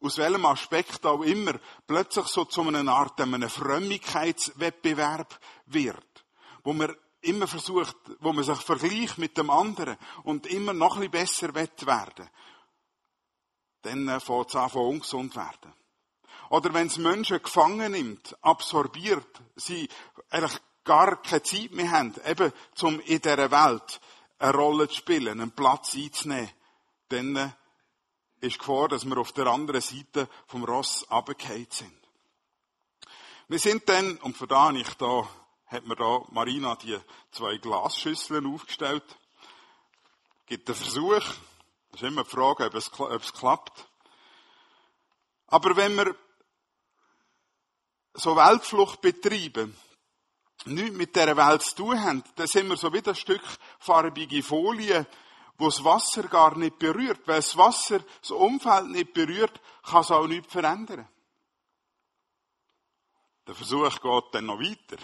aus 0.00 0.18
welchem 0.18 0.44
Aspekt 0.46 1.06
auch 1.06 1.22
immer, 1.22 1.54
plötzlich 1.86 2.26
so 2.26 2.44
zu 2.44 2.62
einer 2.62 2.92
Art 2.92 3.20
einem 3.20 3.48
Frömmigkeitswettbewerb 3.48 5.38
wird, 5.66 6.24
wo 6.64 6.72
man 6.72 6.94
immer 7.20 7.46
versucht, 7.46 7.96
wo 8.20 8.32
man 8.32 8.44
sich 8.44 8.58
vergleicht 8.58 9.18
mit 9.18 9.36
dem 9.36 9.50
anderen 9.50 9.96
und 10.24 10.46
immer 10.46 10.72
noch 10.72 10.96
ein 10.96 11.10
bisschen 11.10 11.52
besser 11.52 11.54
wird 11.54 11.86
werden, 11.86 12.28
dann 13.82 14.08
äh, 14.08 14.20
fängt 14.20 14.48
es 14.48 14.56
an, 14.56 14.70
ungesund 14.72 15.36
werden. 15.36 15.72
Oder 16.50 16.74
wenn 16.74 16.88
es 16.88 16.98
Menschen 16.98 17.42
gefangen 17.42 17.92
nimmt, 17.92 18.36
absorbiert, 18.42 19.40
sie 19.54 19.88
eigentlich 20.30 20.58
gar 20.82 21.22
keine 21.22 21.42
Zeit 21.42 21.72
mehr 21.72 21.90
haben, 21.90 22.14
eben 22.26 22.52
zum 22.74 22.98
in 23.00 23.20
dieser 23.20 23.50
Welt 23.50 24.00
eine 24.38 24.52
Rolle 24.52 24.88
zu 24.88 24.96
spielen, 24.96 25.40
einen 25.40 25.52
Platz 25.52 25.94
einzunehmen, 25.94 26.50
dann 27.08 27.36
äh, 27.36 27.50
ist 28.40 28.58
Gefahr, 28.58 28.88
dass 28.88 29.04
wir 29.04 29.18
auf 29.18 29.32
der 29.32 29.46
anderen 29.46 29.80
Seite 29.80 30.28
vom 30.46 30.64
Ross 30.64 31.08
abgefallen 31.10 31.66
sind. 31.70 31.92
Wir 33.48 33.58
sind 33.58 33.88
dann, 33.88 34.18
und 34.18 34.36
für 34.36 34.46
da 34.46 34.70
ich 34.72 34.94
da, 34.94 35.28
hat 35.66 35.86
mir 35.86 35.96
da 35.96 36.22
Marina 36.30 36.76
die 36.76 36.98
zwei 37.30 37.56
Glasschüsseln 37.58 38.46
aufgestellt. 38.46 39.04
Gibt 40.46 40.68
einen 40.68 40.76
Versuch. 40.76 41.22
Das 41.90 42.02
ist 42.02 42.08
immer 42.08 42.24
die 42.24 42.30
Frage, 42.30 42.66
ob 42.66 42.74
es, 42.74 42.90
ob 42.98 43.22
es 43.22 43.32
klappt. 43.32 43.86
Aber 45.46 45.76
wenn 45.76 45.94
wir 45.96 46.14
so 48.14 48.36
Weltflucht 48.36 49.00
betreiben, 49.00 49.76
nichts 50.66 50.96
mit 50.96 51.14
dieser 51.14 51.36
Welt 51.36 51.62
zu 51.62 51.76
tun 51.76 52.02
haben, 52.02 52.24
dann 52.36 52.46
sind 52.46 52.68
wir 52.68 52.76
so 52.76 52.92
wie 52.92 53.02
ein 53.06 53.14
Stück 53.14 53.42
farbige 53.78 54.42
Folie, 54.42 55.06
wo 55.58 55.66
das 55.66 55.84
Wasser 55.84 56.22
gar 56.24 56.56
nicht 56.56 56.78
berührt. 56.78 57.20
Weil 57.26 57.36
das 57.36 57.56
Wasser 57.56 58.00
das 58.20 58.30
Umfeld 58.30 58.88
nicht 58.88 59.12
berührt, 59.12 59.60
kann 59.82 60.00
es 60.00 60.10
auch 60.10 60.26
nichts 60.26 60.52
verändern. 60.52 61.06
Der 63.46 63.54
Versuch 63.54 64.00
geht 64.00 64.24
dann 64.32 64.46
noch 64.46 64.60
weiter. 64.60 64.98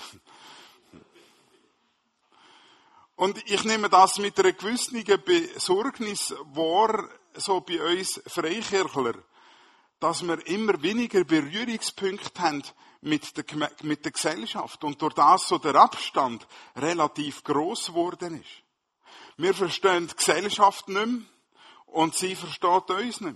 Und 3.17 3.39
ich 3.51 3.65
nehme 3.65 3.89
das 3.89 4.19
mit 4.19 4.39
einer 4.39 4.53
gewissen 4.53 5.03
Besorgnis 5.25 6.35
wahr, 6.53 7.09
so 7.35 7.61
bei 7.61 7.83
uns 7.83 8.21
Freikirchler, 8.27 9.15
dass 10.01 10.27
wir 10.27 10.47
immer 10.49 10.81
weniger 10.83 11.25
Berührungspunkte 11.25 12.43
haben 12.43 12.63
mit 13.03 13.37
der, 13.37 13.71
mit 13.83 14.05
der 14.05 14.13
Gesellschaft 14.13 14.83
und 14.83 15.01
durch 15.01 15.15
das 15.15 15.49
so 15.49 15.59
der 15.59 15.77
Abstand 15.77 16.47
relativ 16.77 17.45
groß 17.45 17.87
geworden 17.87 18.41
ist. 18.41 18.64
Wir 19.37 19.55
verstehen 19.55 20.07
die 20.07 20.17
Gesellschaft 20.17 20.89
nicht 20.89 21.07
mehr 21.07 21.23
und 21.87 22.15
sie 22.15 22.35
versteht 22.35 22.91
uns 22.91 23.21
nicht 23.21 23.21
mehr. 23.21 23.35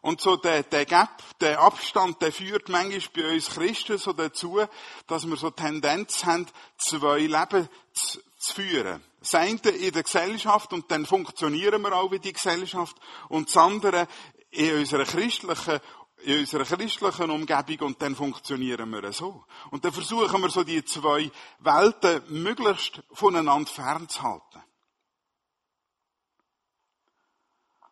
Und 0.00 0.20
so 0.20 0.36
der, 0.36 0.62
der 0.64 0.84
Gap, 0.84 1.22
der 1.40 1.60
Abstand, 1.60 2.20
der 2.20 2.30
führt 2.30 2.68
manchmal 2.68 3.24
bei 3.24 3.32
uns 3.32 3.48
Christen 3.48 3.96
so 3.96 4.12
dazu, 4.12 4.60
dass 5.06 5.26
wir 5.26 5.36
so 5.36 5.48
Tendenz 5.50 6.26
haben, 6.26 6.46
zwei 6.76 7.20
Leben 7.20 7.68
zu, 7.94 8.20
zu 8.36 8.54
führen. 8.54 9.02
Das 9.20 9.34
eine 9.34 9.58
in 9.70 9.92
der 9.92 10.02
Gesellschaft 10.02 10.74
und 10.74 10.90
dann 10.90 11.06
funktionieren 11.06 11.80
wir 11.80 11.94
auch 11.94 12.10
wie 12.10 12.18
die 12.18 12.34
Gesellschaft 12.34 12.94
und 13.30 13.48
das 13.48 13.56
andere 13.56 14.06
in 14.50 14.76
unserer 14.76 15.04
christlichen 15.04 15.80
in 16.24 16.40
unserer 16.40 16.64
christlichen 16.64 17.30
Umgebung 17.30 17.88
und 17.88 18.02
dann 18.02 18.16
funktionieren 18.16 18.90
wir 18.90 19.12
so. 19.12 19.44
Und 19.70 19.84
dann 19.84 19.92
versuchen 19.92 20.40
wir 20.40 20.50
so 20.50 20.64
die 20.64 20.84
zwei 20.84 21.30
Welten 21.58 22.42
möglichst 22.42 23.02
voneinander 23.12 23.70
fernzuhalten. 23.70 24.62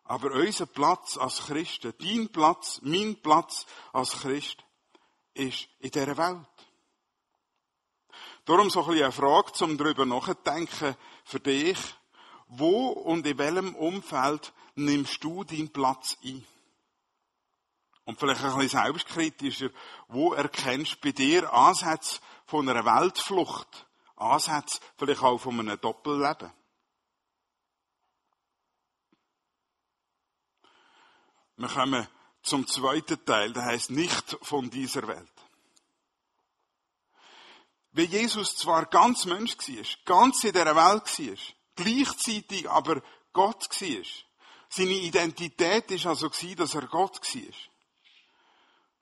Aber 0.04 0.32
unser 0.32 0.66
Platz 0.66 1.16
als 1.16 1.46
Christen, 1.46 1.94
dein 1.98 2.28
Platz, 2.28 2.80
mein 2.82 3.16
Platz 3.22 3.66
als 3.92 4.10
Christ, 4.20 4.58
ist 5.34 5.68
in 5.78 5.90
dieser 5.90 6.16
Welt. 6.16 6.46
Darum 8.44 8.70
so 8.70 8.80
ein 8.80 8.86
bisschen 8.88 9.04
eine 9.04 9.12
Frage, 9.12 9.64
um 9.64 9.78
darüber 9.78 10.04
nachzudenken 10.04 10.96
für 11.24 11.40
dich. 11.40 11.78
Wo 12.48 12.88
und 12.88 13.26
in 13.26 13.38
welchem 13.38 13.74
Umfeld 13.74 14.52
nimmst 14.74 15.22
du 15.22 15.44
deinen 15.44 15.72
Platz 15.72 16.18
ein? 16.24 16.44
Und 18.04 18.18
vielleicht 18.18 18.42
ein 18.42 18.58
bisschen 18.58 18.82
selbstkritischer, 18.82 19.70
wo 20.08 20.32
erkennst 20.32 20.96
du 20.96 21.00
bei 21.02 21.12
dir 21.12 21.52
Ansätze 21.52 22.20
von 22.46 22.68
einer 22.68 22.84
Weltflucht? 22.84 23.86
Ansätze 24.16 24.80
vielleicht 24.96 25.22
auch 25.22 25.38
von 25.38 25.60
einem 25.60 25.80
Doppelleben? 25.80 26.52
Wir 31.56 31.68
kommen 31.68 32.08
zum 32.42 32.66
zweiten 32.66 33.24
Teil, 33.24 33.52
der 33.52 33.66
heißt 33.66 33.90
nicht 33.90 34.36
von 34.42 34.68
dieser 34.68 35.06
Welt. 35.06 35.30
Wie 37.92 38.04
Jesus 38.04 38.56
zwar 38.56 38.86
ganz 38.86 39.26
Mensch 39.26 39.56
war, 39.58 39.84
ganz 40.04 40.42
in 40.42 40.52
dieser 40.52 40.74
Welt 40.74 41.18
war, 41.18 41.36
gleichzeitig 41.76 42.68
aber 42.68 43.00
Gott 43.32 43.68
war. 43.80 44.04
Seine 44.70 44.92
Identität 44.92 45.90
war 46.04 46.10
also, 46.10 46.28
dass 46.28 46.74
er 46.74 46.86
Gott 46.88 47.20
war 47.34 47.71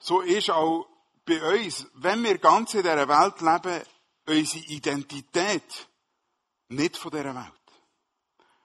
so 0.01 0.21
ist 0.21 0.51
auch 0.51 0.89
bei 1.25 1.63
uns, 1.63 1.87
wenn 1.95 2.25
wir 2.25 2.39
ganz 2.39 2.75
in 2.75 2.83
dieser 2.83 3.09
Welt 3.09 3.41
leben, 3.41 3.87
unsere 4.27 4.65
Identität 4.67 5.89
nicht 6.69 6.97
von 6.97 7.11
dieser 7.11 7.35
Welt, 7.35 7.53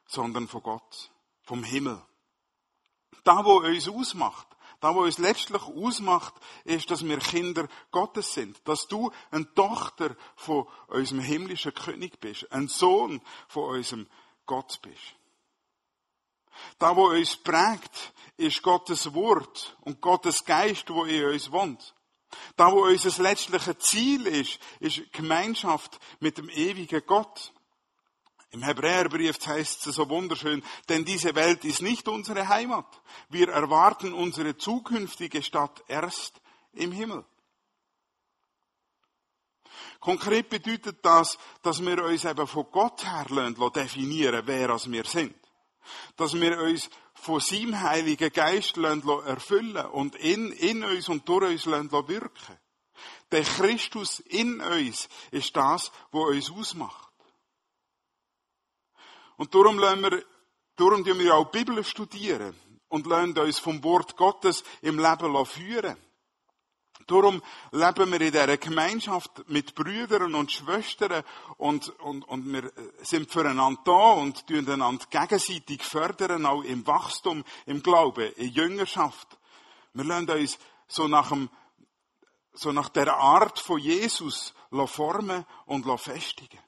sondern 0.08 0.48
von 0.48 0.64
Gott, 0.64 1.12
vom 1.44 1.64
Himmel. 1.64 2.02
Da, 3.24 3.44
wo 3.44 3.58
uns 3.58 3.88
ausmacht, 3.90 4.48
da, 4.80 4.94
wo 4.94 5.02
uns 5.02 5.18
letztlich 5.18 5.62
ausmacht, 5.64 6.34
ist, 6.64 6.90
dass 6.92 7.04
wir 7.04 7.18
Kinder 7.18 7.68
Gottes 7.92 8.34
sind. 8.34 8.60
Dass 8.68 8.88
du 8.88 9.12
eine 9.32 9.52
Tochter 9.54 10.16
von 10.36 10.68
unserem 10.88 11.22
himmlischen 11.22 11.74
König 11.74 12.20
bist. 12.20 12.52
Ein 12.52 12.68
Sohn 12.68 13.22
von 13.48 13.76
unserem 13.76 14.08
Gott 14.46 14.80
bist. 14.82 15.16
Da, 16.80 16.96
wo 16.96 17.10
uns 17.10 17.36
prägt, 17.38 18.14
ist 18.38 18.62
Gottes 18.62 19.14
Wort 19.14 19.78
und 19.82 20.02
Gottes 20.02 20.44
Geist, 20.44 20.90
wo 20.90 21.06
in 21.06 21.26
uns 21.26 21.52
wohnt. 21.52 21.94
Da, 22.56 22.72
wo 22.72 22.86
unser 22.86 23.22
letztliches 23.22 23.78
Ziel 23.80 24.28
ist, 24.28 24.60
ist 24.80 25.12
Gemeinschaft 25.14 26.00
mit 26.20 26.38
dem 26.38 26.50
ewigen 26.50 27.02
Gott. 27.06 27.54
Im 28.52 28.64
Hebräerbrief 28.64 29.38
heißt 29.46 29.88
es 29.88 29.96
so 29.96 30.08
wunderschön, 30.10 30.64
denn 30.88 31.04
diese 31.04 31.36
Welt 31.36 31.66
ist 31.66 31.82
nicht 31.82 32.08
unsere 32.08 32.48
Heimat. 32.48 33.02
Wir 33.30 33.50
erwarten 33.50 34.14
unsere 34.14 34.58
zukünftige 34.58 35.44
Stadt 35.44 35.84
erst 35.88 36.40
im 36.74 36.92
Himmel. 36.92 37.26
Konkret 40.00 40.50
bedeutet 40.50 41.04
das, 41.04 41.38
dass 41.64 41.84
wir 41.84 42.04
uns 42.04 42.26
eben 42.26 42.48
von 42.48 42.68
Gott 42.72 43.04
her 43.06 43.26
definieren, 43.72 44.44
wer 44.46 44.70
wir 44.70 45.04
sind. 45.06 45.36
Dass 46.16 46.34
wir 46.34 46.60
uns 46.60 46.90
von 47.14 47.40
seinem 47.40 47.82
Heiligen 47.82 48.32
Geist 48.32 48.78
erfüllen 48.78 49.86
und 49.88 50.16
in, 50.16 50.52
in 50.52 50.84
uns 50.84 51.10
und 51.10 51.28
durch 51.28 51.52
uns 51.52 51.66
wirken. 51.66 52.60
Der 53.32 53.44
Christus 53.44 54.20
in 54.20 54.62
uns 54.62 55.10
ist 55.32 55.56
das, 55.56 55.92
was 56.12 56.30
uns 56.30 56.52
ausmacht. 56.52 57.14
Und 59.38 59.54
darum 59.54 59.80
lassen 59.80 60.04
wir, 60.04 60.24
darum 60.76 61.06
wir 61.06 61.36
auch 61.36 61.52
die 61.52 61.58
Bibel 61.64 61.84
studieren 61.84 62.56
und 62.88 63.08
lassen 63.08 63.38
uns 63.38 63.60
vom 63.60 63.84
Wort 63.84 64.16
Gottes 64.16 64.64
im 64.82 65.00
Leben 65.00 65.46
führen. 65.46 65.98
Darum 67.08 67.42
leben 67.72 68.12
wir 68.12 68.22
in 68.22 68.32
dieser 68.32 68.58
Gemeinschaft 68.58 69.48
mit 69.48 69.76
Brüdern 69.76 70.34
und 70.34 70.52
Schwestern 70.52 71.24
und, 71.58 71.90
und, 72.00 72.24
und 72.24 72.52
wir 72.52 72.72
sind 73.04 73.32
füreinander 73.32 73.80
da 73.86 74.14
und 74.14 74.48
tun 74.48 74.68
einander 74.68 75.06
gegenseitig 75.10 75.84
fördern, 75.84 76.48
auch 76.48 76.64
im 76.64 76.86
Wachstum, 76.88 77.44
im 77.68 77.84
Glauben, 77.84 78.32
in 78.34 78.50
Jüngerschaft. 78.52 79.38
Wir 79.94 80.04
lassen 80.04 80.30
uns 80.32 80.58
so 80.88 81.08
nach, 81.08 81.30
dem, 81.30 81.50
so 82.54 82.72
nach 82.72 82.90
der 82.90 83.14
Art 83.14 83.60
von 83.60 83.80
Jesus 83.80 84.54
formen 84.88 85.46
und 85.68 85.86
festigen. 86.00 86.60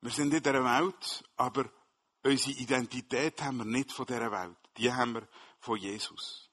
Wir 0.00 0.10
sind 0.10 0.32
in 0.32 0.42
dieser 0.42 0.64
Welt, 0.64 1.24
aber 1.36 1.70
unsere 2.22 2.58
Identität 2.58 3.40
haben 3.42 3.58
wir 3.58 3.64
nicht 3.64 3.92
von 3.92 4.06
dieser 4.06 4.30
Welt. 4.30 4.67
Die 4.78 4.92
haben 4.92 5.14
wir 5.14 5.28
von 5.58 5.76
Jesus. 5.76 6.48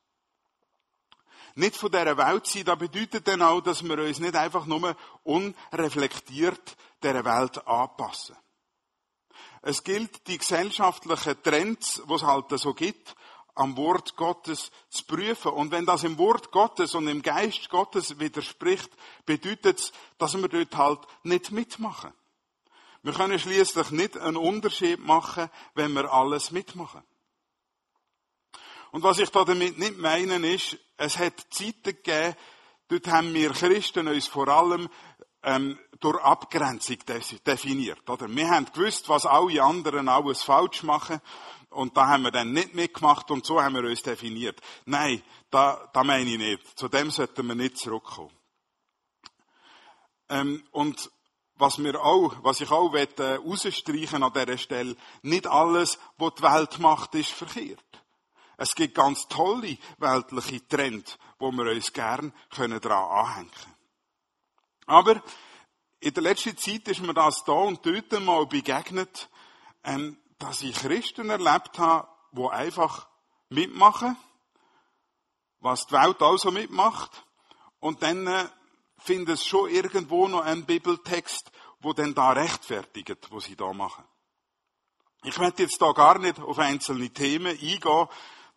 Nicht 1.55 1.77
von 1.77 1.91
dieser 1.91 2.17
Welt 2.17 2.47
sein, 2.47 2.65
das 2.65 2.77
bedeutet 2.77 3.27
dann 3.27 3.41
auch, 3.41 3.61
dass 3.61 3.81
wir 3.81 3.97
uns 3.97 4.19
nicht 4.19 4.35
einfach 4.35 4.65
nur 4.65 4.95
unreflektiert 5.23 6.75
dieser 7.01 7.23
Welt 7.23 7.65
anpassen. 7.65 8.35
Es 9.61 9.83
gilt, 9.83 10.27
die 10.27 10.37
gesellschaftlichen 10.37 11.41
Trends, 11.41 12.01
die 12.07 12.13
es 12.13 12.23
halt 12.23 12.49
so 12.59 12.73
gibt, 12.73 13.15
am 13.55 13.77
Wort 13.77 14.15
Gottes 14.15 14.69
zu 14.89 15.05
prüfen. 15.05 15.51
Und 15.53 15.71
wenn 15.71 15.85
das 15.85 16.03
im 16.03 16.17
Wort 16.17 16.51
Gottes 16.51 16.93
und 16.93 17.07
im 17.07 17.21
Geist 17.21 17.69
Gottes 17.69 18.19
widerspricht, 18.19 18.91
bedeutet 19.25 19.79
es, 19.79 19.93
dass 20.17 20.35
wir 20.35 20.49
dort 20.49 20.75
halt 20.75 20.99
nicht 21.23 21.51
mitmachen. 21.51 22.13
Wir 23.01 23.13
können 23.13 23.39
schließlich 23.39 23.91
nicht 23.91 24.17
einen 24.17 24.35
Unterschied 24.35 24.99
machen, 24.99 25.49
wenn 25.73 25.93
wir 25.93 26.11
alles 26.11 26.51
mitmachen. 26.51 27.01
Und 28.95 29.03
was 29.03 29.19
ich 29.19 29.29
damit 29.29 29.77
nicht 29.77 29.97
meine, 29.97 30.35
ist, 30.47 30.77
es 30.95 31.19
hat 31.19 31.33
Zeiten 31.49 31.83
gegeben, 31.83 32.33
dort 32.87 33.07
haben 33.07 33.33
wir 33.33 33.49
Christen 33.49 34.07
uns 34.07 34.25
vor 34.25 34.47
allem 34.47 34.87
ähm, 35.43 35.77
durch 35.99 36.17
Abgrenzung 36.23 36.99
definiert. 37.45 38.09
Oder? 38.09 38.29
Wir 38.29 38.49
haben 38.49 38.71
gewusst, 38.73 39.09
was 39.09 39.25
alle 39.25 39.61
anderen 39.61 40.07
alles 40.07 40.43
falsch 40.43 40.83
machen. 40.83 41.19
Und 41.71 41.97
da 41.97 42.07
haben 42.07 42.23
wir 42.23 42.31
dann 42.31 42.53
nicht 42.53 42.73
mitgemacht 42.73 43.29
und 43.31 43.45
so 43.45 43.61
haben 43.61 43.75
wir 43.75 43.83
uns 43.83 44.01
definiert. 44.01 44.61
Nein, 44.85 45.21
da, 45.49 45.89
da 45.91 46.01
meine 46.05 46.29
ich 46.29 46.37
nicht. 46.37 46.79
Zu 46.79 46.87
dem 46.87 47.11
sollten 47.11 47.47
wir 47.47 47.55
nicht 47.55 47.77
zurückkommen. 47.77 48.31
Ähm, 50.29 50.63
und 50.71 51.11
was 51.57 51.83
wir 51.83 52.01
auch, 52.01 52.33
was 52.43 52.61
ich 52.61 52.71
auch 52.71 52.93
herausstreichen 52.93 54.23
an 54.23 54.33
dieser 54.33 54.57
Stelle, 54.57 54.95
nicht 55.21 55.47
alles, 55.47 55.99
was 56.17 56.35
die 56.35 56.43
Welt 56.43 56.79
macht, 56.79 57.15
ist 57.15 57.31
verkehrt. 57.31 57.83
Es 58.57 58.75
gibt 58.75 58.95
ganz 58.95 59.27
tolle 59.27 59.77
weltliche 59.97 60.67
Trends, 60.67 61.17
wo 61.39 61.51
wir 61.51 61.71
uns 61.71 61.91
gern 61.91 62.33
können 62.49 62.79
daran 62.79 63.25
anhängen 63.25 63.51
können. 63.51 63.75
Aber 64.87 65.23
in 65.99 66.13
der 66.13 66.23
letzten 66.23 66.57
Zeit 66.57 66.87
ist 66.87 67.01
mir 67.01 67.13
das 67.13 67.43
da 67.43 67.53
und 67.53 67.85
dort 67.85 68.11
mal 68.21 68.45
begegnet, 68.45 69.29
ähm, 69.83 70.17
dass 70.37 70.61
ich 70.61 70.75
Christen 70.75 71.29
erlebt 71.29 71.79
habe, 71.79 72.07
die 72.31 72.47
einfach 72.47 73.07
mitmachen, 73.49 74.15
was 75.59 75.87
die 75.87 75.93
Welt 75.93 76.21
also 76.21 76.51
mitmacht, 76.51 77.23
und 77.79 78.01
dann 78.01 78.27
äh, 78.27 78.45
finde 78.97 79.33
es 79.33 79.45
schon 79.45 79.69
irgendwo 79.69 80.27
noch 80.27 80.41
einen 80.41 80.65
Bibeltext, 80.65 81.51
wo 81.79 81.93
denn 81.93 82.15
da 82.15 82.31
rechtfertigt, 82.31 83.27
was 83.29 83.45
sie 83.45 83.55
da 83.55 83.71
machen. 83.73 84.03
Ich 85.23 85.37
möchte 85.37 85.63
jetzt 85.63 85.81
da 85.81 85.91
gar 85.91 86.19
nicht 86.19 86.39
auf 86.39 86.57
einzelne 86.59 87.09
Themen 87.09 87.47
eingehen. 87.47 88.07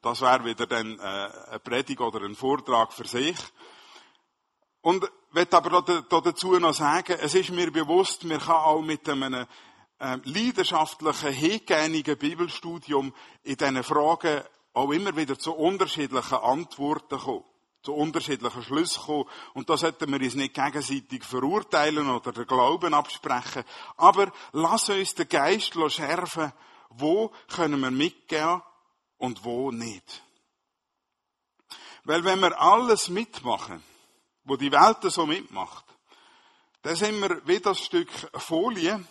Das 0.00 0.20
wäre 0.20 0.44
wieder 0.44 0.66
dann 0.66 0.98
äh, 0.98 1.02
eine 1.02 1.58
Predigt 1.58 2.00
oder 2.00 2.22
ein 2.24 2.34
Vortrag 2.36 2.92
für 2.92 3.06
sich. 3.06 3.36
Und 4.80 5.10
möchte 5.32 5.56
aber 5.56 5.82
dazu 5.82 6.58
noch 6.58 6.74
sagen, 6.74 7.18
es 7.20 7.34
ist 7.34 7.50
mir 7.50 7.70
bewusst, 7.72 8.24
man 8.24 8.38
kann 8.38 8.56
auch 8.56 8.80
mit 8.80 9.08
einem 9.08 9.46
äh, 9.98 10.18
leidenschaftlichen, 10.24 11.32
hingehenden 11.32 12.16
Bibelstudium 12.16 13.12
in 13.42 13.56
diesen 13.56 13.82
Fragen 13.82 14.42
auch 14.72 14.90
immer 14.92 15.16
wieder 15.16 15.38
zu 15.38 15.52
unterschiedlichen 15.54 16.38
Antworten 16.38 17.18
kommen 17.18 17.44
zu 17.82 17.94
unterschiedlichen 17.94 18.62
Schlüssen 18.62 19.02
kommen. 19.02 19.24
Und 19.54 19.70
da 19.70 19.76
sollten 19.76 20.10
wir 20.12 20.20
uns 20.20 20.34
nicht 20.34 20.52
gegenseitig 20.52 21.24
verurteilen 21.24 22.10
oder 22.10 22.32
den 22.32 22.46
Glauben 22.46 22.92
absprechen. 22.92 23.64
Aber 23.96 24.30
lass 24.52 24.88
uns 24.90 25.14
den 25.14 25.28
Geist 25.28 25.74
schärfen, 25.88 26.52
wo 26.90 27.32
können 27.48 27.80
wir 27.80 27.90
mitgehen 27.90 28.60
und 29.18 29.44
wo 29.44 29.70
nicht. 29.70 30.22
Weil 32.04 32.24
wenn 32.24 32.40
wir 32.40 32.58
alles 32.58 33.08
mitmachen, 33.08 33.82
wo 34.44 34.56
die 34.56 34.72
Welt 34.72 34.98
so 35.12 35.26
mitmacht, 35.26 35.84
dann 36.82 36.96
sind 36.96 37.20
wir 37.20 37.46
wie 37.46 37.60
das 37.60 37.80
Stück 37.80 38.10
Folie, 38.40 39.04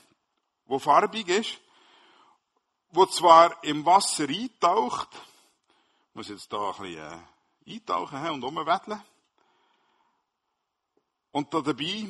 wo 0.65 0.79
farbig 0.79 1.27
ist, 1.29 1.59
wo 2.89 3.05
zwar 3.05 3.63
im 3.63 3.85
Wasser 3.85 4.27
eintaucht, 4.27 5.09
muss 6.13 6.29
jetzt 6.29 6.51
da 6.51 6.71
ein 6.71 6.81
bisschen 6.81 7.23
äh, 7.67 7.73
eintauchen 7.73 8.29
und 8.31 8.43
umwetteln. 8.43 9.01
Und 11.31 11.53
da 11.53 11.61
dabei 11.61 12.07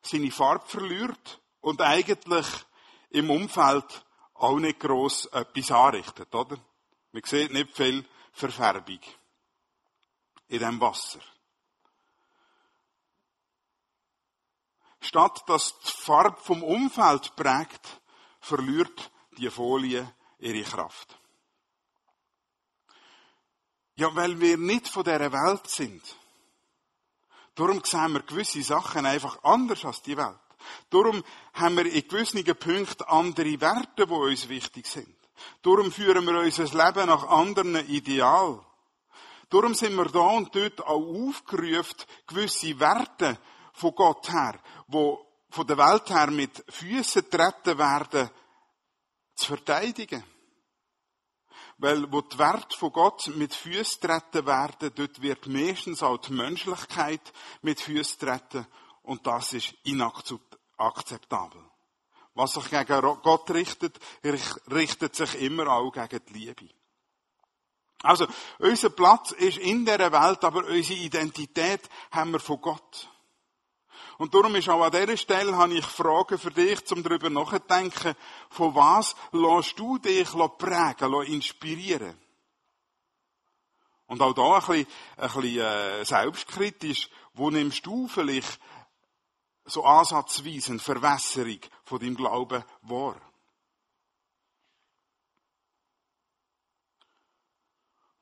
seine 0.00 0.30
Farbe 0.30 0.66
verliert 0.66 1.40
und 1.60 1.82
eigentlich 1.82 2.46
im 3.10 3.30
Umfeld 3.30 4.06
auch 4.34 4.58
nicht 4.58 4.80
gross 4.80 5.26
etwas 5.26 5.70
anrichtet, 5.70 6.34
oder? 6.34 6.56
Man 7.12 7.22
sieht 7.24 7.52
nicht 7.52 7.76
viel 7.76 8.04
Verfärbung 8.32 9.00
in 10.48 10.58
dem 10.60 10.80
Wasser. 10.80 11.20
Statt 15.00 15.42
dass 15.48 15.78
die 15.80 16.02
Farbe 16.02 16.40
vom 16.40 16.62
Umfeld 16.62 17.34
prägt, 17.34 18.00
verliert 18.40 19.10
die 19.38 19.50
Folie 19.50 20.14
ihre 20.38 20.62
Kraft. 20.62 21.18
Ja, 23.96 24.14
weil 24.14 24.38
wir 24.40 24.56
nicht 24.56 24.88
von 24.88 25.04
dieser 25.04 25.32
Welt 25.32 25.66
sind. 25.68 26.02
Darum 27.54 27.84
sehen 27.84 28.12
wir 28.12 28.22
gewisse 28.22 28.62
Sachen 28.62 29.04
einfach 29.04 29.42
anders 29.42 29.84
als 29.84 30.02
die 30.02 30.16
Welt. 30.16 30.38
Darum 30.90 31.22
haben 31.54 31.76
wir 31.76 31.86
in 31.86 32.06
gewissen 32.06 32.44
Punkten 32.44 33.04
andere 33.04 33.60
Werte, 33.60 34.06
die 34.06 34.12
uns 34.12 34.48
wichtig 34.48 34.86
sind. 34.86 35.19
Darum 35.62 35.92
führen 35.92 36.24
wir 36.26 36.40
unser 36.40 36.64
Leben 36.64 37.08
nach 37.08 37.26
anderen 37.28 37.76
Idealen. 37.88 38.60
Darum 39.48 39.74
sind 39.74 39.96
wir 39.96 40.06
da 40.06 40.20
und 40.20 40.54
dort 40.54 40.80
auch 40.86 41.28
aufgerufen, 41.28 41.96
gewisse 42.26 42.78
Werte 42.78 43.38
von 43.72 43.94
Gott 43.94 44.30
her, 44.30 44.60
wo 44.86 45.26
von 45.50 45.66
der 45.66 45.76
Welt 45.78 46.08
her 46.10 46.30
mit 46.30 46.64
Füßen 46.68 47.28
treten 47.28 47.76
werden, 47.76 48.30
zu 49.34 49.46
verteidigen. 49.46 50.22
Weil, 51.78 52.12
wo 52.12 52.20
die 52.20 52.38
Werte 52.38 52.76
von 52.76 52.92
Gott 52.92 53.26
mit 53.34 53.54
Füßen 53.54 54.00
treten 54.00 54.46
werden, 54.46 54.92
dort 54.94 55.20
wird 55.20 55.46
meistens 55.46 56.02
auch 56.02 56.18
die 56.18 56.32
Menschlichkeit 56.32 57.32
mit 57.62 57.80
Füßen 57.80 58.18
treten. 58.18 58.66
Und 59.02 59.26
das 59.26 59.54
ist 59.54 59.74
inakzeptabel. 59.84 61.69
Was 62.34 62.52
sich 62.52 62.70
gegen 62.70 63.00
Gott 63.22 63.50
richtet, 63.50 63.98
richtet 64.70 65.14
sich 65.14 65.40
immer 65.40 65.68
auch 65.68 65.90
gegen 65.92 66.20
die 66.28 66.32
Liebe. 66.32 66.68
Also, 68.02 68.26
unser 68.58 68.90
Platz 68.90 69.32
ist 69.32 69.58
in 69.58 69.84
dieser 69.84 70.12
Welt, 70.12 70.42
aber 70.44 70.64
unsere 70.64 71.00
Identität 71.00 71.82
haben 72.10 72.32
wir 72.32 72.40
von 72.40 72.60
Gott. 72.60 73.08
Und 74.16 74.34
darum 74.34 74.54
ist 74.54 74.68
auch 74.68 74.82
an 74.82 74.90
dieser 74.90 75.16
Stelle, 75.16 75.56
habe 75.56 75.74
ich 75.74 75.84
Fragen 75.84 76.38
für 76.38 76.50
dich, 76.50 76.84
zum 76.84 77.02
darüber 77.02 77.30
nachzudenken, 77.30 78.14
von 78.50 78.74
was 78.74 79.14
lässt 79.32 79.78
du 79.78 79.98
dich 79.98 80.28
prägen, 80.58 81.22
inspirieren? 81.24 82.18
Und 84.06 84.20
auch 84.22 84.34
da 84.34 84.56
ein 84.56 84.60
bisschen, 84.60 84.86
ein 85.16 85.28
bisschen 85.28 85.60
äh, 85.60 86.04
selbstkritisch, 86.04 87.08
wo 87.34 87.50
nimmst 87.50 87.86
du 87.86 88.08
vielleicht 88.08 88.60
so 89.64 89.84
ansatzweise 89.84 90.72
eine 90.72 90.80
Verwässerung 90.80 91.60
von 91.84 91.98
deinem 92.00 92.16
Glauben 92.16 92.64
wahr? 92.82 93.20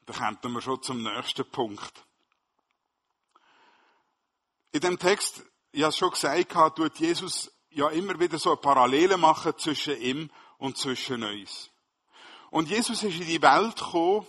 Da 0.07 0.15
kommen 0.15 0.55
wir 0.55 0.63
schon 0.63 0.83
zum 0.83 1.03
nächsten 1.03 1.45
Punkt. 1.51 2.07
In 4.73 4.81
dem 4.81 4.99
Text, 4.99 5.45
ich 5.71 5.83
habe 5.83 5.91
es 5.91 5.99
schon 5.99 6.11
gesagt, 6.11 6.77
tut 6.77 6.99
Jesus 6.99 7.53
ja 7.71 7.89
immer 7.91 8.19
wieder 8.19 8.39
so 8.39 8.51
eine 8.51 8.57
Parallele 8.57 9.17
machen 9.17 9.53
zwischen 9.59 10.01
ihm 10.01 10.31
und 10.57 10.79
zwischen 10.79 11.23
uns. 11.23 11.71
Und 12.51 12.69
Jesus 12.69 13.03
ist 13.03 13.21
in 13.21 13.27
die 13.27 13.43
Welt 13.43 13.77
gekommen, 13.77 14.27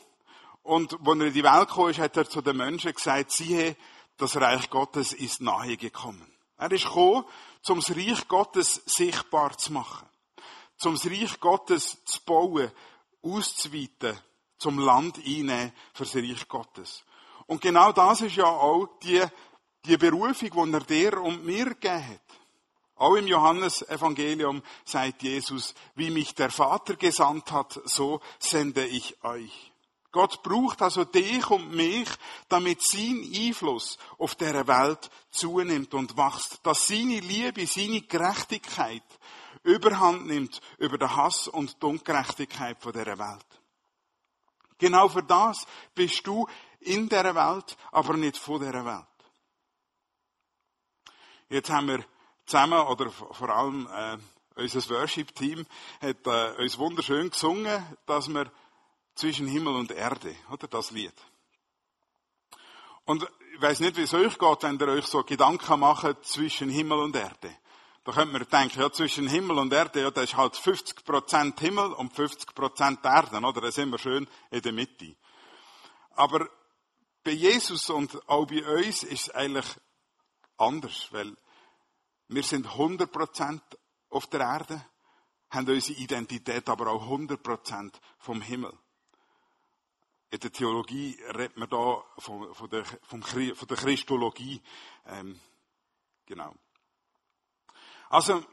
und 0.64 0.94
als 0.94 1.20
er 1.20 1.28
in 1.28 1.34
die 1.34 1.44
Welt 1.44 1.68
gekommen 1.70 1.92
ist, 1.92 2.00
hat 2.00 2.18
er 2.18 2.30
zu 2.30 2.42
den 2.42 2.58
Menschen 2.58 2.94
gesagt, 2.94 3.32
siehe, 3.32 3.78
das 4.18 4.36
Reich 4.36 4.70
Gottes 4.70 5.14
ist 5.14 5.42
nahe 5.42 5.78
gekommen. 5.78 6.30
Er 6.60 6.72
ist 6.72 6.84
gekommen, 6.84 7.24
um 7.70 7.80
das 7.80 7.96
Reich 7.96 8.28
Gottes 8.28 8.82
sichtbar 8.86 9.58
zu 9.58 9.72
machen. 9.72 10.08
Um 10.84 10.94
das 10.94 11.06
Reich 11.06 11.40
Gottes 11.40 12.04
zu 12.04 12.20
bauen, 12.26 12.72
auszuweiten, 13.24 14.20
zum 14.58 14.78
Land 14.80 15.18
einnehmen 15.18 15.72
für 15.94 16.04
das 16.04 16.16
Reich 16.16 16.48
Gottes. 16.48 17.04
Und 17.48 17.62
genau 17.62 17.94
das 17.94 18.22
ist 18.22 18.36
ja 18.36 18.46
auch 18.46 18.88
die, 19.02 19.24
die 19.86 19.98
Berufung, 19.98 20.70
die 20.70 20.74
er 20.74 20.82
dir 20.82 21.22
und 21.22 21.46
mir 21.46 21.66
gegeben 21.66 22.08
hat. 22.10 22.22
Auch 22.96 23.16
im 23.16 23.28
Johannesevangelium 23.28 24.62
sagt 24.84 25.24
Jesus, 25.24 25.74
wie 25.96 26.10
mich 26.10 26.36
der 26.36 26.52
Vater 26.52 26.96
gesandt 26.98 27.54
hat, 27.54 27.80
so 27.86 28.20
sende 28.38 28.86
ich 28.86 29.24
euch. 29.24 29.69
Gott 30.12 30.42
braucht 30.42 30.82
also 30.82 31.06
dich 31.06 31.50
und 31.52 31.72
mich, 31.76 32.10
damit 32.48 32.82
sein 32.82 33.24
Einfluss 33.34 33.98
auf 34.18 34.36
der 34.36 34.68
Welt 34.68 35.10
zunimmt 35.30 35.94
und 35.94 36.18
wächst, 36.18 36.60
dass 36.64 36.88
seine 36.88 37.20
Liebe, 37.20 37.68
seine 37.68 38.02
Gerechtigkeit 38.02 39.04
überhand 39.64 40.26
nimmt 40.26 40.62
über 40.78 40.98
den 40.98 41.16
Hass 41.16 41.48
und 41.48 41.82
die 41.82 41.86
Ungerechtigkeit 41.86 42.84
der 42.86 43.20
Welt. 43.20 43.46
Genau 44.80 45.10
für 45.10 45.24
das 45.24 45.68
bist 45.94 46.26
du 46.26 46.48
in 46.80 47.08
der 47.10 47.36
Welt, 47.36 47.78
aber 47.92 48.16
nicht 48.16 48.38
von 48.38 48.62
der 48.62 48.86
Welt. 48.86 49.06
Jetzt 51.50 51.70
haben 51.70 51.88
wir 51.88 52.06
zusammen, 52.46 52.80
oder 52.80 53.12
vor 53.12 53.50
allem 53.50 53.88
äh, 53.94 54.18
unser 54.56 54.90
Worship-Team 54.90 55.66
hat 56.02 56.26
äh, 56.26 56.62
uns 56.62 56.78
wunderschön 56.78 57.30
gesungen, 57.30 57.84
dass 58.06 58.28
wir 58.28 58.52
zwischen 59.20 59.48
Himmel 59.48 59.76
und 59.76 59.92
Erde, 59.92 60.34
oder 60.50 60.68
das 60.68 60.92
Lied. 60.92 61.14
Und 63.04 63.28
ich 63.54 63.62
weiß 63.62 63.82
nicht, 63.82 63.98
wie 63.98 64.04
es 64.04 64.14
euch 64.14 64.38
geht, 64.38 64.64
wenn 64.64 64.80
ihr 64.80 64.88
euch 64.88 65.06
so 65.06 65.24
Gedanken 65.24 65.80
macht 65.80 66.26
zwischen 66.26 66.70
Himmel 66.70 67.00
und 67.00 67.16
Erde. 67.16 67.58
Da 68.06 68.14
könnte 68.14 68.32
man 68.32 68.48
denken, 68.48 68.80
ja, 68.80 68.92
zwischen 68.92 69.28
Himmel 69.28 69.58
und 69.58 69.74
Erde, 69.74 70.02
ja, 70.02 70.12
da 70.12 70.22
ist 70.22 70.38
halt 70.38 70.56
50% 70.56 71.60
Himmel 71.60 71.92
und 71.94 72.14
50% 72.14 73.04
Erde, 73.04 73.46
oder? 73.46 73.62
Da 73.62 73.72
sind 73.72 73.90
wir 73.90 73.98
schön 73.98 74.28
in 74.52 74.62
der 74.62 74.72
Mitte. 74.72 75.16
Aber 76.12 76.48
bei 77.24 77.32
Jesus 77.32 77.90
und 77.90 78.28
auch 78.30 78.46
bei 78.48 78.66
uns 78.66 79.04
ist 79.04 79.28
es 79.28 79.30
eigentlich 79.32 79.68
anders, 80.58 81.10
weil 81.12 81.36
wir 82.30 82.44
sind 82.44 82.68
100% 82.68 83.60
auf 84.10 84.28
der 84.28 84.42
Erde, 84.42 84.86
haben 85.50 85.68
unsere 85.68 86.00
Identität 86.00 86.70
aber 86.70 86.88
auch 86.88 87.06
100% 87.06 87.92
vom 88.20 88.42
Himmel. 88.42 88.72
In 90.32 90.40
der 90.40 90.52
Theologie 90.52 91.18
redet 91.36 91.58
man 91.58 91.70
da 91.70 92.04
von, 92.20 92.54
von, 92.54 92.70
der, 92.70 92.86
vom, 92.86 93.24
von 93.24 93.68
der 93.68 93.78
Christologie. 93.78 94.62
Ähm, 95.08 95.40
genau. 96.26 96.54
Also, 98.10 98.44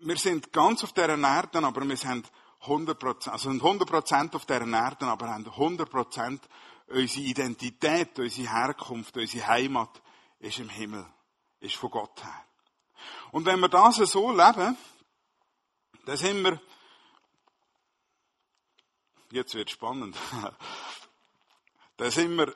wir 0.00 0.16
sind 0.16 0.52
ganz 0.52 0.84
auf 0.84 0.92
dieser 0.92 1.18
Erde, 1.18 1.58
aber 1.58 1.86
wir 1.86 1.96
sind 1.96 2.30
100%, 2.62 3.30
also 3.30 3.50
sind 3.50 3.62
100% 3.62 4.34
auf 4.34 4.46
dieser 4.46 4.66
Erde, 4.66 5.06
aber 5.06 5.28
haben 5.28 5.44
100% 5.44 6.40
unsere 6.88 7.26
Identität, 7.26 8.18
unsere 8.18 8.50
Herkunft, 8.50 9.16
unsere 9.16 9.46
Heimat 9.46 10.02
ist 10.38 10.58
im 10.58 10.68
Himmel, 10.68 11.06
ist 11.60 11.76
von 11.76 11.90
Gott 11.90 12.22
her. 12.22 12.44
Und 13.32 13.46
wenn 13.46 13.60
wir 13.60 13.68
das 13.68 13.96
so 13.96 14.30
leben, 14.30 14.76
dann 16.04 16.16
sind 16.16 16.42
wir, 16.42 16.60
jetzt 19.30 19.54
wird 19.54 19.70
spannend, 19.70 20.16
dann 21.98 22.10
sind 22.10 22.36
wir 22.36 22.54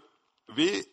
wie 0.48 0.86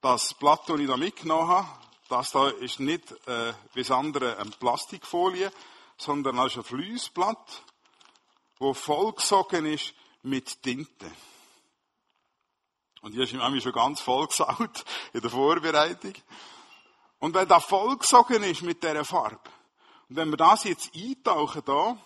das 0.00 0.34
Blatt, 0.34 0.68
das 0.68 0.80
ich 0.80 0.86
da 0.86 0.96
mitgenommen 0.96 1.48
habe, 1.48 1.68
das 2.08 2.32
da 2.32 2.48
ist 2.48 2.80
nicht 2.80 3.12
äh, 3.28 3.54
wie 3.72 3.82
das 3.82 3.90
andere 3.90 4.36
eine 4.38 4.50
Plastikfolie, 4.50 5.52
sondern 5.96 6.36
das 6.36 6.52
ist 6.52 6.56
ein 6.58 6.64
Fließblatt, 6.64 7.62
wo 8.58 8.74
vollgesogen 8.74 9.66
ist 9.66 9.94
mit 10.22 10.60
Tinte. 10.62 11.10
Und 13.02 13.12
hier 13.12 13.22
ist 13.22 13.32
mir 13.32 13.60
schon 13.60 13.72
ganz 13.72 14.00
vollgesaut 14.00 14.84
in 15.12 15.20
der 15.20 15.30
Vorbereitung. 15.30 16.14
Und 17.20 17.34
wenn 17.34 17.48
das 17.48 17.64
vollgesogen 17.64 18.42
ist 18.42 18.62
mit 18.62 18.82
dieser 18.82 19.04
Farbe, 19.04 19.50
und 20.08 20.16
wenn 20.16 20.30
wir 20.30 20.36
das 20.36 20.64
jetzt 20.64 20.94
eintauchen 20.96 21.62
da, 21.64 21.96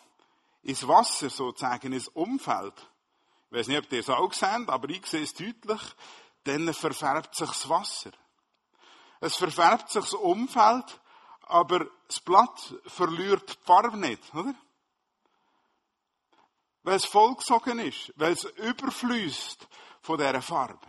ins 0.63 0.87
Wasser 0.87 1.31
sozusagen, 1.31 1.93
ins 1.93 2.09
Umfeld, 2.09 2.75
weiß 3.55 3.69
nicht, 3.69 3.79
ob 3.79 3.93
ihr 3.93 4.01
es 4.01 4.11
auch 4.11 4.33
seht, 4.33 4.69
aber 4.69 4.89
ich 4.91 5.07
sehe 5.07 5.23
es 5.23 5.35
deutlich, 5.35 5.81
dann 6.45 6.75
verfärbt 6.75 7.35
sich 7.37 7.49
das 7.49 7.69
Wasser. 7.69 8.11
Es 9.21 9.37
verfärbt 9.37 9.91
sich 9.91 10.03
das 10.03 10.15
Umfeld, 10.15 11.01
aber 11.47 11.87
das 12.09 12.21
Blatt 12.21 12.75
verliert 12.87 13.49
die 13.49 13.65
Farbe 13.67 13.97
nicht, 13.97 14.35
oder? 14.35 14.55
Weil 16.83 16.97
es 16.97 17.07
vollgesogen 17.07 17.79
ist, 17.79 18.13
weil 18.17 18.33
es 18.33 18.45
überfließt 18.45 19.67
von 20.03 20.19
dieser 20.19 20.43
Farbe. 20.43 20.87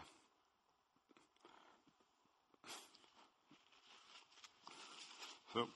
So. 5.53 5.69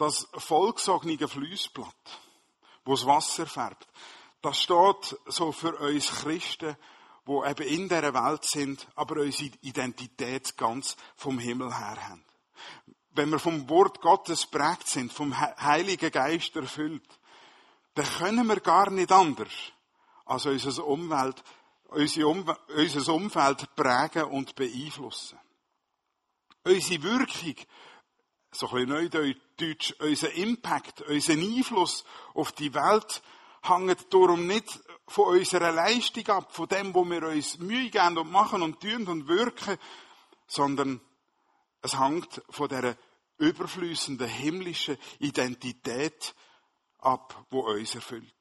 Das 0.00 0.26
vollgesogene 0.32 1.28
Fließblatt, 1.28 2.20
wo 2.84 2.92
das 2.92 3.06
Wasser 3.06 3.46
färbt, 3.46 3.86
das 4.40 4.62
steht 4.62 5.18
so 5.26 5.52
für 5.52 5.76
uns 5.76 6.08
Christen, 6.08 6.76
wo 7.26 7.44
eben 7.44 7.66
in 7.66 7.88
dieser 7.88 8.14
Welt 8.14 8.44
sind, 8.44 8.88
aber 8.94 9.20
unsere 9.20 9.50
Identität 9.60 10.56
ganz 10.56 10.96
vom 11.16 11.38
Himmel 11.38 11.76
her 11.76 12.08
haben. 12.08 12.24
Wenn 13.10 13.30
wir 13.30 13.38
vom 13.38 13.68
Wort 13.68 14.00
Gottes 14.00 14.46
prägt 14.46 14.88
sind, 14.88 15.12
vom 15.12 15.38
Heiligen 15.38 16.10
Geist 16.10 16.56
erfüllt, 16.56 17.06
dann 17.94 18.06
können 18.06 18.46
wir 18.46 18.60
gar 18.60 18.88
nicht 18.90 19.12
anders 19.12 19.52
als 20.24 20.46
unser 20.46 20.86
Umwelt, 20.86 21.42
unser 21.88 23.14
Umfeld 23.14 23.76
prägen 23.76 24.24
und 24.24 24.54
beeinflussen. 24.54 25.38
Unsere 26.64 27.02
Wirkung 27.02 27.56
so 28.52 28.68
ein 28.68 28.86
bisschen 28.86 29.10
neudeutsch, 29.10 29.94
unser 30.00 30.32
Impact, 30.32 31.02
unser 31.02 31.34
Einfluss 31.34 32.04
auf 32.34 32.52
die 32.52 32.74
Welt 32.74 33.22
hängt 33.62 34.12
darum 34.12 34.46
nicht 34.46 34.80
von 35.06 35.38
unserer 35.38 35.72
Leistung 35.72 36.26
ab, 36.28 36.54
von 36.54 36.68
dem, 36.68 36.94
wo 36.94 37.04
wir 37.04 37.22
uns 37.28 37.58
Mühe 37.58 37.90
geben 37.90 38.18
und 38.18 38.30
machen 38.30 38.62
und 38.62 38.80
tun 38.80 39.06
und 39.06 39.28
wirken, 39.28 39.76
sondern 40.46 41.00
es 41.82 41.98
hängt 41.98 42.42
von 42.50 42.68
der 42.68 42.96
überflüssenden 43.38 44.28
himmlischen 44.28 44.98
Identität 45.18 46.34
ab, 46.98 47.46
wo 47.50 47.60
uns 47.60 47.94
erfüllt. 47.94 48.34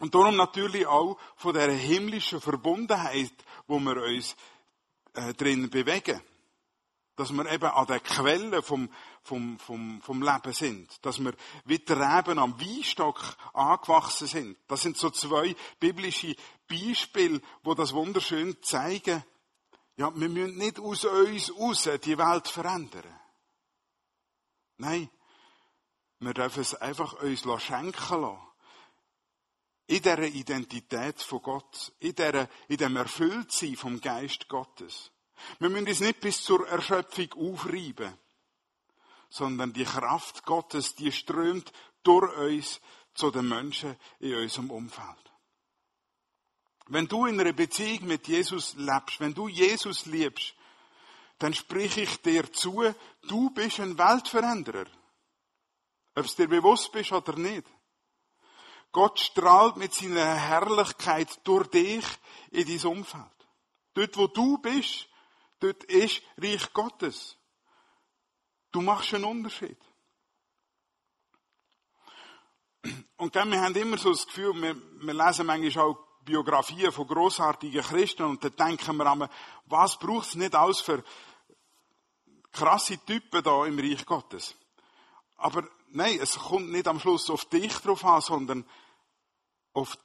Und 0.00 0.14
darum 0.14 0.36
natürlich 0.36 0.86
auch 0.86 1.18
von 1.36 1.54
der 1.54 1.70
himmlischen 1.72 2.40
Verbundenheit, 2.40 3.32
wo 3.66 3.78
wir 3.78 3.96
uns 4.02 4.34
äh, 5.14 5.34
drin 5.34 5.68
bewegen. 5.68 6.20
Dass 7.20 7.32
wir 7.32 7.52
eben 7.52 7.66
an 7.66 7.86
der 7.86 8.00
Quelle 8.00 8.62
vom, 8.62 8.88
vom, 9.22 9.58
vom, 9.58 10.00
vom 10.00 10.22
Leben 10.22 10.54
sind. 10.54 11.04
Dass 11.04 11.22
wir 11.22 11.34
wie 11.66 11.78
die 11.78 11.92
Reben 11.92 12.38
am 12.38 12.58
Weinstock 12.58 13.36
angewachsen 13.52 14.26
sind. 14.26 14.56
Das 14.68 14.80
sind 14.80 14.96
so 14.96 15.10
zwei 15.10 15.54
biblische 15.78 16.34
Beispiele, 16.66 17.42
wo 17.62 17.74
das 17.74 17.92
wunderschön 17.92 18.56
zeigen. 18.62 19.22
Ja, 19.98 20.10
wir 20.18 20.30
müssen 20.30 20.56
nicht 20.56 20.78
aus 20.78 21.04
uns 21.04 21.52
raus 21.54 21.90
die 22.02 22.16
Welt 22.16 22.48
verändern. 22.48 23.20
Nein. 24.78 25.10
Wir 26.20 26.32
dürfen 26.32 26.62
es 26.62 26.74
einfach 26.74 27.12
uns 27.20 27.42
schenken 27.62 28.22
lassen 28.22 28.38
in 29.88 30.00
dieser 30.00 30.22
Identität 30.22 31.20
von 31.20 31.42
Gott, 31.42 31.92
in, 31.98 32.14
dieser, 32.14 32.48
in 32.68 32.78
dem 32.78 32.96
Erfülltsein 32.96 33.76
vom 33.76 34.00
Geist 34.00 34.48
Gottes. 34.48 35.10
Wir 35.58 35.70
müssen 35.70 35.88
uns 35.88 36.00
nicht 36.00 36.20
bis 36.20 36.42
zur 36.42 36.66
Erschöpfung 36.68 37.32
aufreiben, 37.32 38.12
sondern 39.28 39.72
die 39.72 39.84
Kraft 39.84 40.44
Gottes, 40.44 40.94
die 40.94 41.12
strömt 41.12 41.72
durch 42.02 42.36
uns 42.36 42.80
zu 43.14 43.30
den 43.30 43.48
Menschen 43.48 43.96
in 44.18 44.34
unserem 44.34 44.70
Umfeld. 44.70 45.32
Wenn 46.88 47.06
du 47.06 47.26
in 47.26 47.40
einer 47.40 47.52
Beziehung 47.52 48.08
mit 48.08 48.26
Jesus 48.26 48.74
lebst, 48.74 49.20
wenn 49.20 49.34
du 49.34 49.46
Jesus 49.46 50.06
liebst, 50.06 50.54
dann 51.38 51.54
sprich 51.54 51.96
ich 51.96 52.20
dir 52.20 52.52
zu, 52.52 52.82
du 53.22 53.50
bist 53.50 53.80
ein 53.80 53.96
Weltveränderer. 53.96 54.86
Ob 56.16 56.24
es 56.24 56.34
dir 56.34 56.48
bewusst 56.48 56.90
bist 56.92 57.12
oder 57.12 57.36
nicht. 57.36 57.66
Gott 58.92 59.20
strahlt 59.20 59.76
mit 59.76 59.94
seiner 59.94 60.34
Herrlichkeit 60.34 61.40
durch 61.44 61.68
dich 61.68 62.04
in 62.50 62.66
dein 62.66 62.90
Umfeld. 62.90 63.24
Dort, 63.94 64.16
wo 64.16 64.26
du 64.26 64.58
bist, 64.58 65.08
dort 65.60 65.84
ist 65.84 66.22
Reich 66.36 66.72
Gottes. 66.72 67.36
Du 68.72 68.80
machst 68.80 69.14
einen 69.14 69.24
Unterschied. 69.24 69.78
Und 73.16 73.36
dann, 73.36 73.50
wir 73.50 73.60
haben 73.60 73.74
immer 73.74 73.98
so 73.98 74.10
das 74.10 74.26
Gefühl, 74.26 74.54
wir, 74.54 74.74
wir 74.74 75.14
lesen 75.14 75.46
manchmal 75.46 75.84
auch 75.84 75.98
Biografien 76.24 76.92
von 76.92 77.06
großartigen 77.06 77.82
Christen 77.82 78.22
und 78.22 78.42
dann 78.44 78.56
denken 78.56 78.96
wir 78.96 79.06
an, 79.06 79.28
was 79.66 79.98
braucht 79.98 80.28
es 80.28 80.34
nicht 80.34 80.54
alles 80.54 80.80
für 80.80 81.02
krasse 82.52 82.98
Typen 83.04 83.42
da 83.42 83.66
im 83.66 83.78
Reich 83.78 84.04
Gottes? 84.06 84.56
Aber 85.36 85.68
nein, 85.88 86.18
es 86.20 86.38
kommt 86.38 86.70
nicht 86.70 86.86
am 86.86 87.00
Schluss 87.00 87.30
auf 87.30 87.44
dich 87.46 87.72
drauf 87.78 88.04
an, 88.04 88.20
sondern 88.20 88.68
auf 89.72 89.96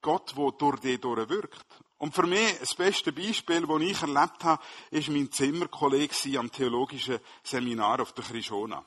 Gott, 0.00 0.34
der 0.36 0.50
durch 0.52 0.80
dich 0.80 1.00
durchwirkt. 1.00 1.66
Und 2.02 2.16
für 2.16 2.26
mich, 2.26 2.58
das 2.58 2.74
beste 2.74 3.12
Beispiel, 3.12 3.64
das 3.64 3.80
ich 3.80 4.02
erlebt 4.02 4.42
habe, 4.42 4.60
ist 4.90 5.08
mein 5.08 5.30
Zimmerkollege 5.30 6.36
am 6.36 6.50
theologischen 6.50 7.20
Seminar 7.44 8.00
auf 8.00 8.12
der 8.12 8.24
Krishona. 8.24 8.84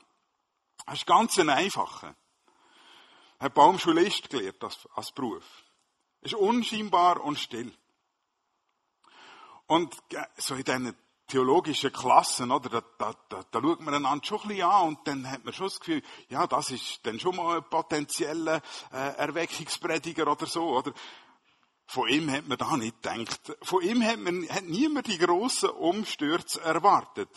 Das 0.84 0.96
ist 0.96 1.06
ganz 1.06 1.38
ein 1.38 1.48
einfacher. 1.48 2.14
Er 3.38 3.46
hat 3.46 3.54
Baumschulist 3.54 4.28
gelernt 4.28 4.62
als, 4.62 4.86
als 4.94 5.12
Beruf. 5.12 5.44
Er 6.20 6.26
ist 6.26 6.34
unscheinbar 6.34 7.24
und 7.24 7.38
still. 7.38 7.72
Und 9.66 9.96
so 10.36 10.54
in 10.54 10.64
diesen 10.64 10.94
theologischen 11.26 11.94
Klassen, 11.94 12.50
oder, 12.50 12.68
da, 12.68 12.82
da, 12.98 13.14
da, 13.30 13.42
da 13.50 13.60
schaut 13.62 13.80
man 13.80 13.94
einander 13.94 14.26
schon 14.26 14.42
ein 14.42 14.48
bisschen 14.48 14.68
an 14.68 14.88
und 14.88 15.08
dann 15.08 15.30
hat 15.30 15.42
man 15.42 15.54
schon 15.54 15.68
das 15.68 15.80
Gefühl, 15.80 16.02
ja, 16.28 16.46
das 16.46 16.70
ist 16.70 17.00
dann 17.04 17.18
schon 17.18 17.34
mal 17.34 17.56
ein 17.56 17.64
potenzieller 17.64 18.60
äh, 18.92 19.16
Erweckungsprediger 19.16 20.30
oder 20.30 20.44
so, 20.44 20.76
oder? 20.76 20.92
Von 21.86 22.08
ihm 22.08 22.30
hat 22.30 22.48
man 22.48 22.58
da 22.58 22.76
nicht 22.76 23.02
gedacht. 23.02 23.56
Von 23.62 23.82
ihm 23.82 24.02
hat, 24.02 24.18
man, 24.18 24.48
hat 24.48 24.64
niemand 24.64 25.06
die 25.06 25.18
grossen 25.18 25.70
Umstürze 25.70 26.60
erwartet. 26.60 27.30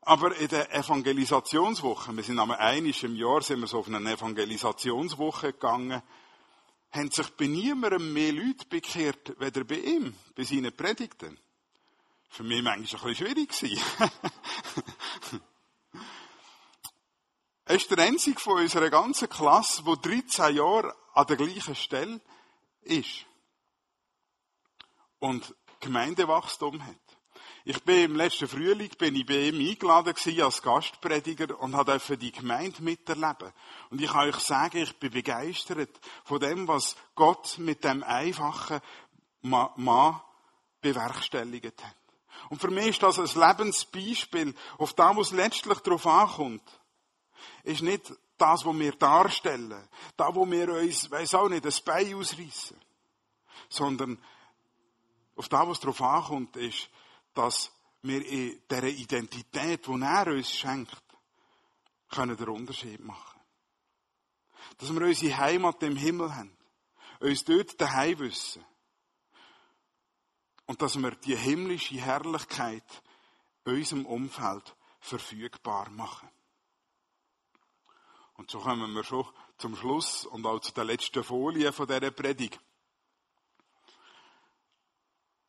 Aber 0.00 0.34
in 0.36 0.48
der 0.48 0.74
Evangelisationswoche, 0.74 2.16
wir 2.16 2.24
sind 2.24 2.38
einmal 2.38 2.58
einiges 2.58 3.02
im 3.02 3.14
Jahr, 3.14 3.42
sind 3.42 3.60
wir 3.60 3.66
so 3.66 3.80
auf 3.80 3.88
eine 3.88 4.10
Evangelisationswoche 4.10 5.52
gegangen, 5.52 6.02
haben 6.90 7.10
sich 7.10 7.28
bei 7.36 7.46
niemandem 7.46 8.12
mehr 8.12 8.32
Leute 8.32 8.66
bekehrt, 8.68 9.38
weder 9.38 9.64
bei 9.64 9.76
ihm, 9.76 10.14
bei 10.34 10.44
seinen 10.44 10.74
Predigten 10.74 11.38
für 12.28 12.42
mich 12.42 12.62
manchmal 12.62 13.00
ein 13.00 13.14
bisschen 13.14 13.14
schwierig 13.14 13.50
er 17.64 17.74
ist 17.76 17.90
der 17.90 17.98
einzige 17.98 18.38
von 18.38 18.60
unserer 18.60 18.90
ganzen 18.90 19.28
Klasse, 19.28 19.82
der 19.82 19.96
13 19.96 20.56
Jahre 20.56 20.94
an 21.14 21.26
der 21.26 21.36
gleichen 21.36 21.74
Stelle 21.74 22.20
ist. 22.88 23.26
Und 25.18 25.54
Gemeindewachstum 25.80 26.84
hat. 26.84 26.96
Ich 27.64 27.82
bin 27.84 28.04
im 28.04 28.16
letzten 28.16 28.48
Frühling 28.48 28.88
bin 28.98 29.14
ich 29.14 29.26
bei 29.26 29.48
ihm 29.48 29.60
eingeladen 29.60 30.14
als 30.42 30.62
Gastprediger 30.62 31.60
und 31.60 31.72
durfte 31.72 32.16
die 32.16 32.32
Gemeinde 32.32 32.82
miterleben. 32.82 33.52
Und 33.90 34.00
ich 34.00 34.10
kann 34.10 34.28
euch 34.28 34.38
sagen, 34.38 34.78
ich 34.78 34.98
bin 34.98 35.10
begeistert 35.10 36.00
von 36.24 36.40
dem, 36.40 36.66
was 36.66 36.96
Gott 37.14 37.58
mit 37.58 37.84
dem 37.84 38.02
einfachen 38.02 38.80
Mann 39.42 40.20
bewerkstelligt 40.80 41.84
hat. 41.84 41.96
Und 42.48 42.60
für 42.60 42.70
mich 42.70 42.88
ist 42.88 43.02
das 43.02 43.18
ein 43.18 43.48
Lebensbeispiel 43.48 44.54
auf 44.78 44.94
das, 44.94 45.16
was 45.16 45.32
letztlich 45.32 45.78
darauf 45.80 46.06
ankommt. 46.06 46.62
Ist 47.64 47.82
nicht 47.82 48.12
das, 48.38 48.64
was 48.64 48.78
wir 48.78 48.92
darstellen, 48.92 49.88
da, 50.16 50.34
wo 50.34 50.48
wir 50.50 50.72
uns, 50.72 51.10
weiß 51.10 51.34
auch 51.34 51.48
nicht, 51.48 51.66
ein 51.66 51.84
Bein 51.84 52.14
ausreißen, 52.14 52.76
sondern 53.68 54.22
auf 55.36 55.48
das, 55.48 55.68
was 55.68 55.80
darauf 55.80 56.00
ankommt, 56.02 56.56
ist, 56.56 56.88
dass 57.34 57.70
wir 58.02 58.24
in 58.26 58.62
dieser 58.70 58.84
Identität, 58.84 59.86
die 59.86 60.02
er 60.02 60.26
uns 60.28 60.52
schenkt, 60.52 61.02
können 62.08 62.36
den 62.36 62.48
Unterschied 62.48 63.00
machen. 63.04 63.40
Dass 64.78 64.92
wir 64.92 65.02
unsere 65.02 65.36
Heimat 65.36 65.82
im 65.82 65.96
Himmel 65.96 66.34
haben, 66.34 66.56
uns 67.20 67.44
dort 67.44 67.80
daheim 67.80 68.18
wissen 68.20 68.64
und 70.66 70.80
dass 70.80 70.96
wir 70.96 71.10
die 71.12 71.36
himmlische 71.36 71.96
Herrlichkeit 71.96 72.84
unserem 73.64 74.06
Umfeld 74.06 74.76
verfügbar 75.00 75.90
machen. 75.90 76.28
Und 78.38 78.50
so 78.50 78.60
kommen 78.60 78.94
wir 78.94 79.04
schon 79.04 79.26
zum 79.58 79.76
Schluss 79.76 80.24
und 80.24 80.46
auch 80.46 80.60
zu 80.60 80.72
der 80.72 80.84
letzten 80.84 81.22
Folie 81.22 81.72
von 81.72 81.86
dieser 81.86 82.10
Predigt. 82.10 82.58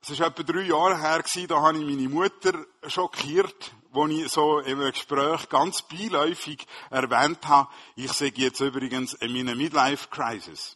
Es 0.02 0.19
war 0.19 0.28
etwa 0.28 0.43
drei 0.43 0.63
Jahre 0.63 0.99
her, 0.99 1.23
da 1.47 1.62
habe 1.62 1.78
ich 1.78 1.86
meine 1.86 2.10
Mutter 2.10 2.65
schockiert, 2.88 3.71
wo 3.91 4.08
ich 4.08 4.30
so 4.30 4.60
im 4.60 4.80
Gespräch 4.80 5.47
ganz 5.49 5.84
beiläufig 5.84 6.65
erwähnt 6.89 7.47
habe, 7.47 7.69
ich 7.95 8.12
sehe 8.12 8.34
jetzt 8.36 8.60
übrigens 8.60 9.13
in 9.13 9.32
meiner 9.34 9.56
Midlife-Crisis 9.56 10.75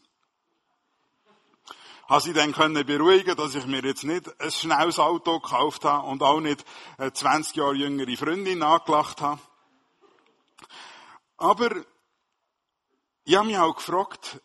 habe 2.07 2.21
sie 2.21 2.33
dann 2.33 2.51
können 2.51 2.85
beruhigen, 2.85 3.35
dass 3.35 3.55
ich 3.55 3.65
mir 3.65 3.83
jetzt 3.83 4.03
nicht 4.03 4.39
ein 4.39 4.51
schnelles 4.51 4.99
Auto 4.99 5.39
gekauft 5.39 5.85
habe 5.85 6.05
und 6.05 6.21
auch 6.21 6.41
nicht 6.41 6.63
eine 6.97 7.13
20 7.13 7.55
Jahre 7.55 7.73
jüngere 7.73 8.15
Freundin 8.17 8.61
angelacht 8.61 9.21
habe. 9.21 9.41
Aber 11.37 11.71
ich 13.23 13.35
habe 13.35 13.47
mich 13.47 13.57
auch 13.57 13.75
gefragt, 13.75 14.41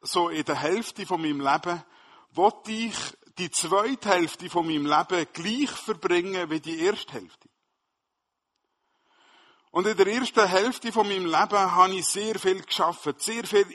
so 0.00 0.28
in 0.28 0.44
der 0.44 0.60
Hälfte 0.60 1.06
von 1.06 1.20
meinem 1.20 1.40
Leben, 1.40 1.82
wollte 2.30 2.72
ich 2.72 2.96
die 3.38 3.50
zweite 3.50 4.10
Hälfte 4.10 4.50
von 4.50 4.66
meinem 4.66 4.86
Leben 4.86 5.26
gleich 5.32 5.70
verbringen 5.70 6.50
wie 6.50 6.60
die 6.60 6.80
erste 6.80 7.14
Hälfte. 7.14 7.48
Und 9.70 9.86
in 9.86 9.96
der 9.96 10.06
ersten 10.06 10.46
Hälfte 10.46 10.92
von 10.92 11.08
meinem 11.08 11.24
Leben 11.24 11.72
habe 11.72 11.94
ich 11.94 12.06
sehr 12.06 12.38
viel 12.38 12.62
geschafft, 12.62 13.22
sehr 13.22 13.44
viel 13.44 13.70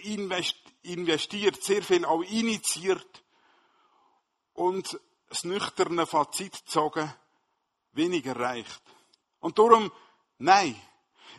investiert, 0.83 1.63
sehr 1.63 1.81
viel 1.81 2.05
auch 2.05 2.21
initiiert. 2.21 3.23
Und 4.53 4.99
das 5.29 5.43
nüchterne 5.43 6.05
Fazit 6.05 6.53
gezogen, 6.65 7.11
weniger 7.93 8.35
reicht. 8.35 8.81
Und 9.39 9.57
darum, 9.57 9.91
nein, 10.37 10.79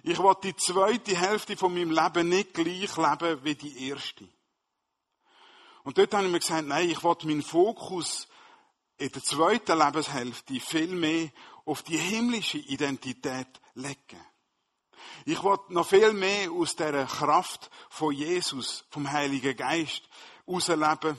ich 0.09 0.19
will 0.19 0.35
die 0.43 0.57
zweite 0.57 1.17
Hälfte 1.17 1.57
von 1.57 1.75
meinem 1.75 1.91
Leben 1.91 2.31
nicht 2.31 2.55
gleich 2.55 2.97
leben 2.97 3.45
wie 3.45 3.55
die 3.55 3.89
erste. 3.89 4.27
Und 5.85 5.99
dort 5.99 6.15
habe 6.15 6.25
ich 6.25 6.33
mir 6.33 6.39
gesagt, 6.39 6.67
nein, 6.67 6.89
ich 6.89 7.03
will 7.05 7.17
meinen 7.25 7.43
Fokus 7.43 8.27
in 8.97 9.11
der 9.11 9.23
zweiten 9.23 9.79
Lebenshälfte 9.79 10.61
viel 10.61 10.89
mehr 10.89 11.31
auf 11.67 11.83
die 11.83 11.99
himmlische 11.99 12.59
Identität 12.59 13.49
legen. 13.75 14.25
Ich 15.27 15.43
will 15.45 15.59
noch 15.69 15.87
viel 15.87 16.13
mehr 16.15 16.51
aus 16.53 16.75
der 16.75 17.05
Kraft 17.05 17.71
von 17.91 18.15
Jesus, 18.15 18.85
vom 18.91 19.11
Heiligen 19.11 19.57
Geist, 19.57 20.09
herausleben 20.47 21.19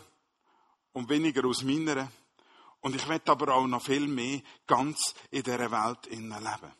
und 0.94 1.10
weniger 1.10 1.46
aus 1.46 1.64
meiner. 1.64 2.12
Und 2.82 2.96
ich 2.96 3.08
will 3.08 3.22
aber 3.26 3.54
auch 3.54 3.68
noch 3.68 3.84
viel 3.84 4.08
mehr 4.08 4.42
ganz 4.66 5.14
in 5.30 5.44
dieser 5.44 5.72
Welt 5.72 6.08
leben. 6.10 6.74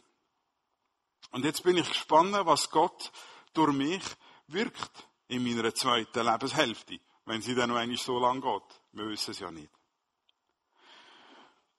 Und 1.32 1.46
jetzt 1.46 1.64
bin 1.64 1.78
ich 1.78 1.88
gespannt, 1.88 2.34
was 2.46 2.70
Gott 2.70 3.12
durch 3.54 3.74
mich 3.74 4.04
wirkt 4.48 5.08
in 5.28 5.44
meiner 5.44 5.74
zweiten 5.74 6.26
Lebenshälfte, 6.26 7.00
wenn 7.26 7.42
sie 7.42 7.56
dann 7.56 7.70
noch 7.70 7.78
eigentlich 7.78 8.02
so 8.02 8.18
lang 8.20 8.42
geht. 8.42 8.82
Wir 8.94 9.08
wissen 9.08 9.32
es 9.32 9.40
ja 9.40 9.52
nicht. 9.52 9.70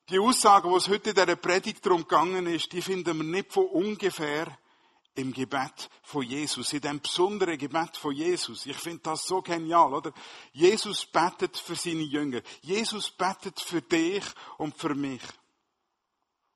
Die 0.08 0.18
Aussagen, 0.18 0.72
was 0.72 0.88
heute 0.88 1.10
in 1.10 1.14
dieser 1.14 1.36
Predigt 1.36 1.84
darum 1.86 2.02
gegangen 2.02 2.46
ist, 2.46 2.72
die 2.72 2.82
finden 2.82 3.16
wir 3.16 3.24
nicht 3.24 3.52
von 3.52 3.66
ungefähr 3.66 4.58
im 5.14 5.32
Gebet 5.32 5.88
von 6.02 6.22
Jesus, 6.22 6.72
in 6.72 6.80
dem 6.80 7.00
besonderen 7.00 7.58
Gebet 7.58 7.96
von 7.96 8.12
Jesus. 8.14 8.66
Ich 8.66 8.76
finde 8.76 9.02
das 9.02 9.24
so 9.24 9.42
genial, 9.42 9.92
oder? 9.92 10.12
Jesus 10.52 11.06
betet 11.06 11.56
für 11.56 11.76
seine 11.76 12.02
Jünger. 12.02 12.40
Jesus 12.62 13.10
betet 13.10 13.60
für 13.60 13.82
dich 13.82 14.24
und 14.58 14.76
für 14.76 14.94
mich. 14.94 15.22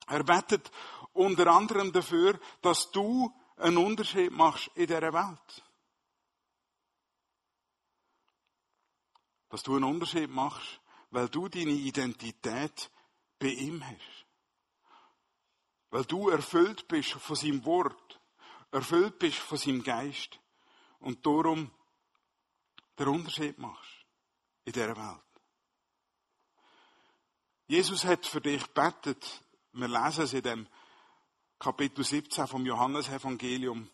Er 0.07 0.22
betet 0.22 0.70
unter 1.14 1.46
anderem 1.46 1.92
dafür, 1.92 2.38
dass 2.61 2.90
du 2.90 3.33
einen 3.57 3.79
Unterschied 3.79 4.33
machst 4.33 4.70
in 4.74 4.87
dieser 4.87 5.12
Welt. 5.12 5.64
Dass 9.48 9.62
du 9.62 9.77
einen 9.77 9.85
Unterschied 9.85 10.29
machst, 10.29 10.81
weil 11.11 11.29
du 11.29 11.48
deine 11.48 11.70
Identität 11.70 12.90
bei 13.38 13.48
ihm 13.48 13.85
hast. 13.85 14.27
Weil 15.90 16.05
du 16.05 16.29
erfüllt 16.29 16.88
bist 16.88 17.12
von 17.12 17.37
seinem 17.37 17.64
Wort, 17.64 18.20
erfüllt 18.72 19.18
bist 19.20 19.38
von 19.38 19.57
seinem 19.57 19.83
Geist 19.83 20.40
und 20.98 21.24
darum 21.24 21.70
den 22.98 23.09
Unterschied 23.09 23.59
machst 23.59 24.05
in 24.64 24.72
dieser 24.72 24.96
Welt. 24.96 25.20
Jesus 27.66 28.05
hat 28.05 28.27
für 28.27 28.40
dich 28.40 28.66
betet. 28.68 29.42
Wir 29.72 29.88
lesen 29.88 30.24
es 30.24 30.33
in 30.33 30.42
dem 30.42 30.68
Kapitel 31.64 32.05
17 32.05 32.46
vom 32.46 32.66
Johannesevangelium. 32.66 33.88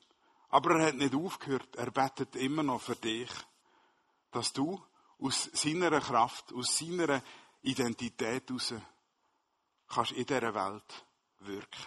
Aber 0.48 0.74
er 0.74 0.88
hat 0.88 0.96
nicht 0.96 1.14
aufgehört. 1.14 1.76
Er 1.76 1.92
betet 1.92 2.34
immer 2.34 2.64
noch 2.64 2.80
für 2.80 2.96
dich, 2.96 3.30
dass 4.32 4.52
du 4.52 4.84
aus 5.20 5.48
seiner 5.52 6.00
Kraft, 6.00 6.52
aus 6.52 6.76
seiner 6.76 7.22
Identität 7.62 8.48
heraus 8.48 8.74
kannst 9.86 10.10
in 10.10 10.26
dieser 10.26 10.52
Welt 10.52 11.06
wirken. 11.38 11.86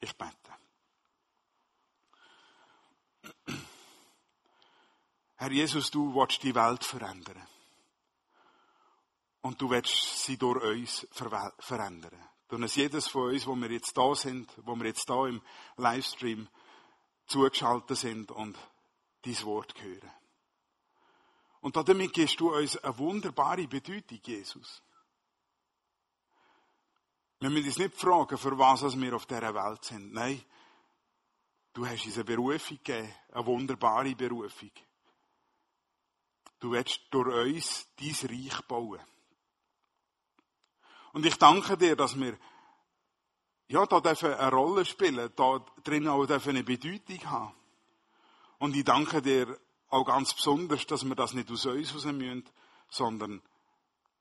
Ich 0.00 0.12
bete. 0.16 0.34
Herr 5.36 5.52
Jesus, 5.52 5.88
du 5.92 6.12
willst 6.16 6.42
die 6.42 6.54
Welt 6.56 6.82
verändern. 6.82 7.46
Und 9.42 9.62
du 9.62 9.70
willst 9.70 10.24
sie 10.24 10.36
durch 10.36 10.64
uns 10.64 11.06
verändern. 11.60 12.33
Durch 12.56 12.76
jedes 12.76 13.08
von 13.08 13.32
uns, 13.32 13.46
wo 13.46 13.56
wir 13.56 13.70
jetzt 13.70 13.96
da 13.96 14.14
sind, 14.14 14.48
wo 14.64 14.76
wir 14.76 14.86
jetzt 14.86 15.10
da 15.10 15.26
im 15.26 15.42
Livestream 15.76 16.48
zugeschaltet 17.26 17.98
sind 17.98 18.30
und 18.30 18.56
dein 19.22 19.42
Wort 19.42 19.74
hören. 19.82 20.10
Und 21.60 21.76
damit 21.76 22.12
gibst 22.12 22.38
du 22.38 22.54
uns 22.54 22.76
eine 22.76 22.96
wunderbare 22.98 23.66
Bedeutung, 23.66 24.20
Jesus. 24.22 24.82
Wir 27.40 27.50
müssen 27.50 27.66
uns 27.66 27.78
nicht 27.78 27.96
fragen, 27.96 28.38
für 28.38 28.56
was 28.56 29.00
wir 29.00 29.16
auf 29.16 29.26
dieser 29.26 29.54
Welt 29.54 29.84
sind. 29.84 30.12
Nein, 30.12 30.40
du 31.72 31.86
hast 31.86 32.06
uns 32.06 32.14
eine 32.14 32.24
Berufung 32.24 32.78
gegeben, 32.84 33.12
eine 33.32 33.46
wunderbare 33.46 34.14
Berufung. 34.14 34.70
Du 36.60 36.70
willst 36.70 37.00
durch 37.10 37.34
uns 37.34 37.88
dein 37.96 38.30
Reich 38.30 38.62
bauen. 38.68 39.00
Und 41.14 41.24
ich 41.24 41.36
danke 41.36 41.76
dir, 41.76 41.94
dass 41.94 42.18
wir 42.18 42.36
ja, 43.68 43.86
da 43.86 44.00
dürfen 44.00 44.34
eine 44.34 44.50
Rolle 44.50 44.84
spielen, 44.84 45.30
da 45.36 45.64
drin 45.84 46.08
auch 46.08 46.26
dürfen 46.26 46.50
eine 46.50 46.64
Bedeutung 46.64 47.24
haben. 47.30 47.54
Und 48.58 48.74
ich 48.74 48.84
danke 48.84 49.22
dir 49.22 49.58
auch 49.88 50.04
ganz 50.04 50.34
besonders, 50.34 50.86
dass 50.86 51.04
wir 51.04 51.14
das 51.14 51.32
nicht 51.32 51.48
aus 51.52 51.66
uns 51.66 51.94
raus 51.94 52.04
müssen, 52.06 52.50
sondern 52.90 53.40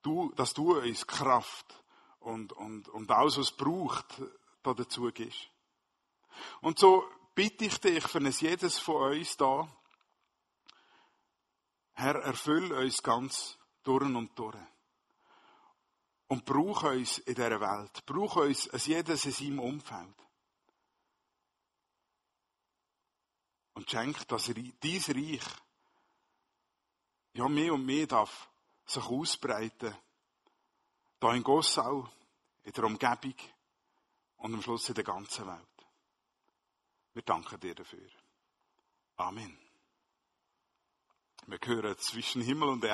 du, 0.04 0.32
dass 0.36 0.54
du 0.54 0.78
uns 0.78 1.08
Kraft 1.08 1.84
und, 2.20 2.54
und, 2.54 2.88
und 2.90 3.10
alles, 3.10 3.40
was 3.40 3.52
braucht, 3.52 4.22
da 4.62 4.76
dazu 4.76 5.12
gibst. 5.12 5.50
Und 6.62 6.78
so 6.78 7.04
bitte 7.34 7.66
ich 7.66 7.80
dich 7.80 8.08
für 8.08 8.22
jedes 8.22 8.78
von 8.78 9.14
uns 9.14 9.36
da, 9.36 9.68
Herr, 11.94 12.18
erfüll 12.18 12.72
uns 12.72 13.02
ganz 13.02 13.58
durch 13.82 14.04
und 14.04 14.38
durch. 14.38 14.56
Und 16.28 16.46
brauch 16.46 16.84
uns 16.84 17.20
in 17.20 17.36
dieser 17.36 17.60
Welt. 17.60 18.06
Brauch 18.06 18.38
uns 18.38 18.70
als 18.70 18.86
jedes 18.86 19.26
in 19.26 19.32
seinem 19.32 19.60
Umfeld. 19.60 20.16
Und 23.74 23.90
schenk, 23.90 24.28
dass 24.28 24.46
dein 24.46 24.74
Reich 24.84 25.42
ja 27.34 27.50
mehr 27.50 27.74
und 27.74 27.86
mehr 27.86 28.08
darf 28.08 28.50
sich 28.86 29.04
ausbreiten. 29.04 29.96
Da 31.20 31.34
in 31.34 31.44
Gossau, 31.44 32.10
in 32.64 32.72
der 32.72 32.84
Umgebung 32.84 33.36
und 34.38 34.54
am 34.54 34.62
Schluss 34.62 34.90
in 34.90 34.96
der 34.96 35.04
ganzen 35.04 35.48
Welt. 35.48 35.88
Wir 37.14 37.22
danken 37.24 37.60
dir 37.60 37.76
dafür. 37.76 38.10
Amen. 39.18 39.58
Wir 41.46 41.60
gehören 41.60 41.98
zwischen 41.98 42.42
Himmel 42.42 42.70
und 42.70 42.84
Erde. 42.84 42.92